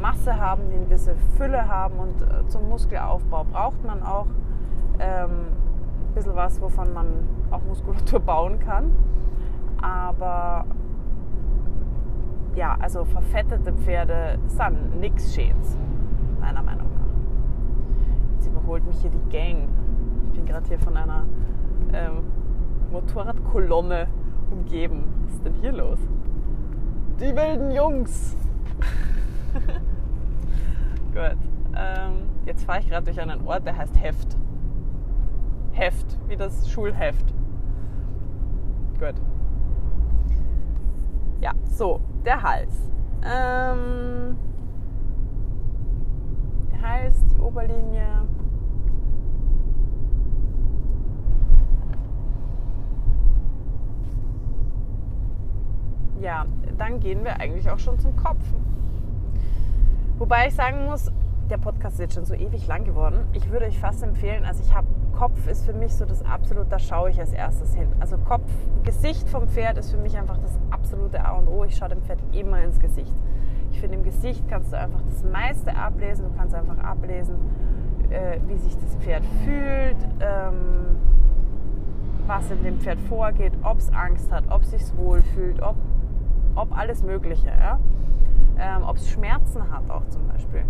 [0.00, 1.98] Masse haben, die eine gewisse Fülle haben.
[1.98, 4.26] Und äh, zum Muskelaufbau braucht man auch
[4.98, 5.30] ähm,
[6.08, 7.06] ein bisschen was, wovon man
[7.50, 8.92] auch Muskulatur bauen kann.
[9.80, 10.64] Aber
[12.54, 15.76] ja, also verfettete Pferde sind nichts Schönes,
[16.40, 16.85] meiner Meinung nach
[18.66, 19.68] überholt mich hier die Gang.
[20.26, 21.24] Ich bin gerade hier von einer
[21.92, 22.24] ähm,
[22.90, 24.08] Motorradkolonne
[24.50, 25.04] umgeben.
[25.24, 26.00] Was ist denn hier los?
[27.20, 28.36] Die wilden Jungs!
[31.14, 31.38] Gut.
[31.76, 34.36] Ähm, jetzt fahre ich gerade durch einen Ort, der heißt Heft.
[35.70, 37.32] Heft, wie das Schulheft.
[38.98, 39.14] Gut.
[41.40, 42.74] Ja, so, der Hals.
[43.22, 44.36] Ähm,
[46.72, 48.26] der Hals, die Oberlinie.
[56.20, 56.46] Ja,
[56.78, 58.42] dann gehen wir eigentlich auch schon zum Kopf.
[60.18, 61.12] Wobei ich sagen muss,
[61.50, 63.26] der Podcast ist jetzt schon so ewig lang geworden.
[63.32, 64.86] Ich würde euch fast empfehlen, also ich habe
[65.16, 67.88] Kopf ist für mich so das absolute, da schaue ich als erstes hin.
[68.00, 68.50] Also Kopf,
[68.82, 71.64] Gesicht vom Pferd ist für mich einfach das absolute A und O.
[71.64, 73.14] Ich schaue dem Pferd immer ins Gesicht.
[73.70, 76.26] Ich finde, im Gesicht kannst du einfach das meiste ablesen.
[76.26, 77.36] Du kannst einfach ablesen,
[78.10, 80.96] äh, wie sich das Pferd fühlt, ähm,
[82.26, 85.76] was in dem Pferd vorgeht, ob es Angst hat, ob es sich wohl fühlt, ob,
[86.56, 87.48] ob alles Mögliche.
[87.48, 87.78] Ja?
[88.58, 90.64] Ähm, ob es Schmerzen hat auch zum Beispiel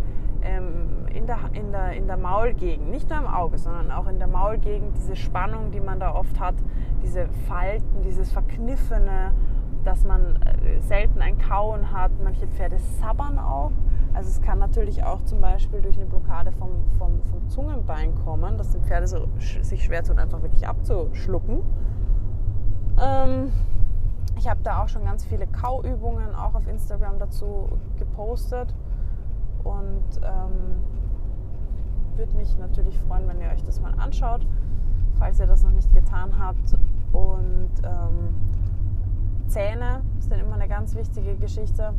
[0.47, 4.18] ähm, in, der, in, der, in der Maulgegend, nicht nur im Auge, sondern auch in
[4.18, 6.55] der Maulgegend, diese Spannung, die man da oft hat,
[7.03, 9.32] diese Falten, dieses Verkniffene,
[9.84, 12.11] dass man äh, selten ein Kauen hat.
[12.22, 13.72] Manche Pferde sabbern auch.
[14.14, 18.57] Also es kann natürlich auch zum Beispiel durch eine Blockade vom, vom, vom Zungenbein kommen,
[18.57, 21.61] dass die Pferde so, sich schwer tun, einfach wirklich abzuschlucken.
[23.01, 23.53] Ähm,
[24.37, 27.68] ich habe da auch schon ganz viele Kauübungen auch auf Instagram dazu
[27.99, 28.74] gepostet
[29.64, 30.82] und ähm,
[32.16, 34.47] würde mich natürlich freuen, wenn ihr euch das mal anschaut,
[35.18, 36.76] falls ihr das noch nicht getan habt.
[37.12, 38.34] Und ähm,
[39.49, 41.95] Zähne sind immer eine ganz wichtige Geschichte.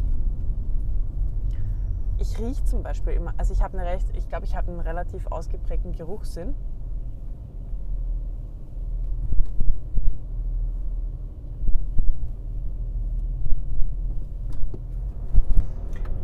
[2.20, 4.80] Ich rieche zum Beispiel immer, also ich habe eine recht, ich glaube, ich habe einen
[4.80, 6.56] relativ ausgeprägten Geruchssinn.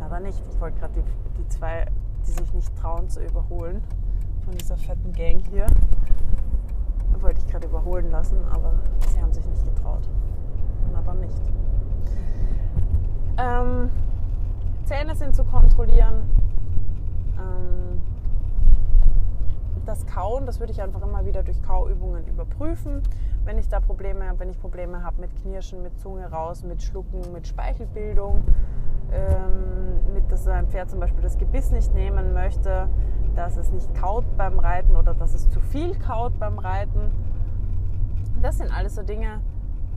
[0.04, 0.42] Aber nicht.
[0.52, 1.02] Ich wollte gerade die
[1.38, 1.86] die zwei,
[2.26, 3.82] die sich nicht trauen zu überholen
[4.44, 5.66] von dieser fetten Gang hier.
[7.20, 8.74] Wollte ich gerade überholen lassen, aber
[9.08, 10.06] sie haben sich nicht getraut.
[10.92, 11.40] Dann nicht.
[13.38, 13.90] Ähm,
[14.84, 16.22] Zähne sind zu kontrollieren.
[17.38, 18.00] Ähm,
[19.86, 23.02] das Kauen, das würde ich einfach immer wieder durch Kauübungen überprüfen.
[23.44, 26.82] Wenn ich da Probleme habe, wenn ich Probleme habe mit Knirschen, mit Zunge raus, mit
[26.82, 28.42] Schlucken, mit Speichelbildung,
[29.14, 32.88] ähm, mit, dass ein Pferd zum Beispiel das Gebiss nicht nehmen möchte,
[33.34, 37.10] dass es nicht kaut beim Reiten oder dass es zu viel kaut beim Reiten.
[38.42, 39.40] Das sind alles so Dinge,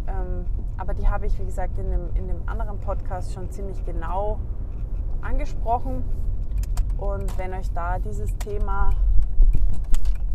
[0.07, 0.45] ähm,
[0.78, 4.39] aber die habe ich, wie gesagt, in dem, in dem anderen Podcast schon ziemlich genau
[5.22, 6.03] angesprochen.
[6.97, 8.91] Und wenn euch da dieses Thema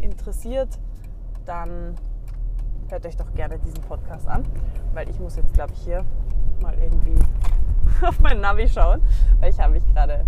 [0.01, 0.78] interessiert,
[1.45, 1.95] dann
[2.89, 4.45] hört euch doch gerne diesen Podcast an,
[4.93, 6.05] weil ich muss jetzt, glaube ich, hier
[6.61, 7.16] mal irgendwie
[8.07, 9.03] auf mein Navi schauen,
[9.40, 10.24] weil ich habe mich gerade,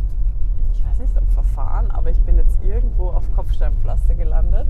[0.73, 4.67] ich weiß nicht ob verfahren, aber ich bin jetzt irgendwo auf Kopfsteinpflaster gelandet.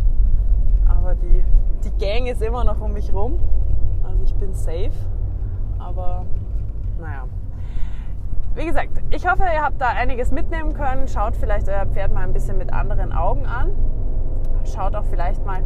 [0.87, 1.45] Aber die,
[1.85, 3.39] die Gang ist immer noch um mich rum.
[4.05, 4.93] Also ich bin safe.
[5.79, 6.25] Aber
[7.01, 7.25] naja.
[8.55, 11.09] Wie gesagt, ich hoffe, ihr habt da einiges mitnehmen können.
[11.09, 13.73] Schaut vielleicht euer Pferd mal ein bisschen mit anderen Augen an.
[14.65, 15.63] Schaut auch vielleicht mal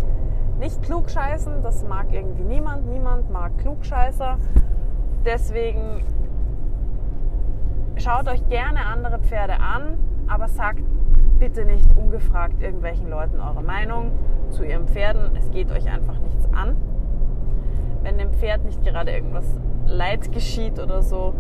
[0.59, 1.63] nicht klugscheißen.
[1.63, 2.87] Das mag irgendwie niemand.
[2.87, 4.39] Niemand mag Klugscheißer.
[5.25, 6.03] Deswegen
[8.01, 10.83] schaut euch gerne andere Pferde an, aber sagt
[11.39, 14.13] bitte nicht ungefragt irgendwelchen Leuten eure Meinung
[14.51, 15.37] zu ihren Pferden.
[15.37, 16.77] Es geht euch einfach nichts an.
[18.03, 19.45] Wenn dem Pferd nicht gerade irgendwas
[19.87, 21.35] Leid geschieht oder so.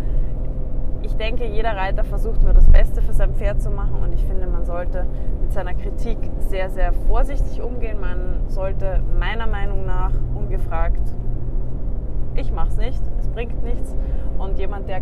[1.02, 4.24] Ich denke, jeder Reiter versucht nur das Beste für sein Pferd zu machen und ich
[4.24, 5.06] finde, man sollte
[5.40, 8.00] mit seiner Kritik sehr, sehr vorsichtig umgehen.
[8.00, 11.02] Man sollte meiner Meinung nach ungefragt
[12.40, 13.94] ich mache es nicht, es bringt nichts.
[14.38, 15.00] Und jemand, der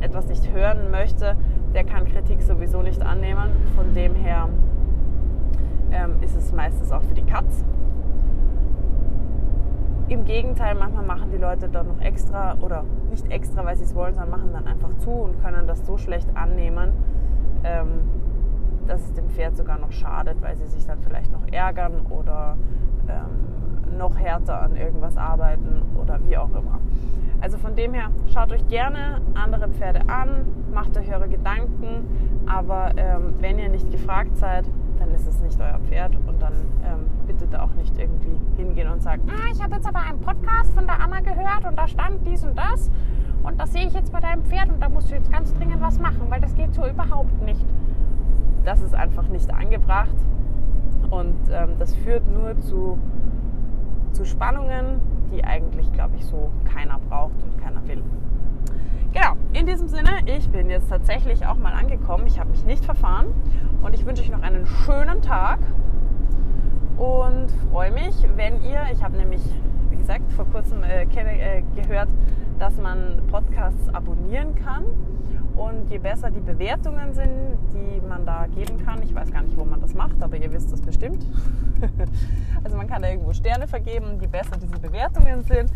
[0.00, 1.36] etwas nicht hören möchte,
[1.74, 3.50] der kann Kritik sowieso nicht annehmen.
[3.76, 4.48] Von dem her
[5.92, 7.64] ähm, ist es meistens auch für die Katz.
[10.08, 13.94] Im Gegenteil, manchmal machen die Leute dann noch extra oder nicht extra, weil sie es
[13.94, 16.92] wollen, sondern machen dann einfach zu und können das so schlecht annehmen,
[17.62, 18.08] ähm,
[18.86, 22.56] dass es dem Pferd sogar noch schadet, weil sie sich dann vielleicht noch ärgern oder
[23.06, 26.78] ähm, noch härter an irgendwas arbeiten oder wie auch immer.
[27.40, 32.92] Also von dem her, schaut euch gerne andere Pferde an, macht euch eure Gedanken, aber
[32.96, 34.64] ähm, wenn ihr nicht gefragt seid,
[34.98, 36.52] dann ist es nicht euer Pferd und dann
[36.84, 40.20] ähm, bitte da auch nicht irgendwie hingehen und sagen, ah, ich habe jetzt aber einen
[40.20, 42.90] Podcast von der Anna gehört und da stand dies und das
[43.44, 45.80] und das sehe ich jetzt bei deinem Pferd und da musst du jetzt ganz dringend
[45.80, 47.64] was machen, weil das geht so überhaupt nicht.
[48.64, 50.16] Das ist einfach nicht angebracht
[51.10, 52.98] und ähm, das führt nur zu
[54.12, 55.00] zu Spannungen,
[55.32, 58.02] die eigentlich, glaube ich, so keiner braucht und keiner will.
[59.12, 62.26] Genau, in diesem Sinne, ich bin jetzt tatsächlich auch mal angekommen.
[62.26, 63.26] Ich habe mich nicht verfahren
[63.82, 65.60] und ich wünsche euch noch einen schönen Tag
[66.98, 69.42] und freue mich, wenn ihr, ich habe nämlich,
[69.90, 72.08] wie gesagt, vor kurzem äh, äh, gehört,
[72.58, 74.84] dass man Podcasts abonnieren kann.
[75.58, 79.56] Und je besser die Bewertungen sind, die man da geben kann, ich weiß gar nicht,
[79.56, 81.26] wo man das macht, aber ihr wisst es bestimmt.
[82.64, 84.18] also man kann da irgendwo Sterne vergeben.
[84.20, 85.72] Je besser diese Bewertungen sind,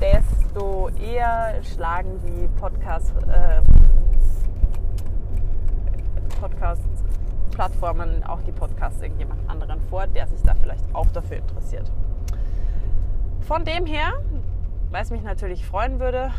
[0.00, 3.60] desto eher schlagen die Podcast, äh,
[6.40, 11.92] Podcast-Plattformen auch die Podcasts irgendjemand anderen vor, der sich da vielleicht auch dafür interessiert.
[13.42, 14.14] Von dem her,
[14.90, 16.30] weil es mich natürlich freuen würde,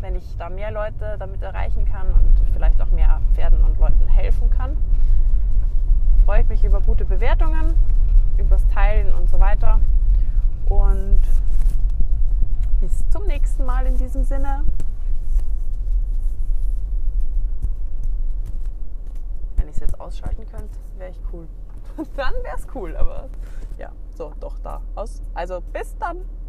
[0.00, 4.08] wenn ich da mehr Leute damit erreichen kann und vielleicht auch mehr Pferden und Leuten
[4.08, 4.76] helfen kann,
[6.24, 7.74] freue ich mich über gute Bewertungen,
[8.38, 9.80] übers Teilen und so weiter.
[10.68, 11.20] Und
[12.80, 14.64] bis zum nächsten Mal in diesem Sinne.
[19.56, 21.46] Wenn ich es jetzt ausschalten könnte, wäre ich cool.
[22.16, 23.28] dann wäre es cool, aber
[23.76, 24.80] ja, so, doch da.
[24.94, 25.20] Aus.
[25.34, 26.18] Also bis dann.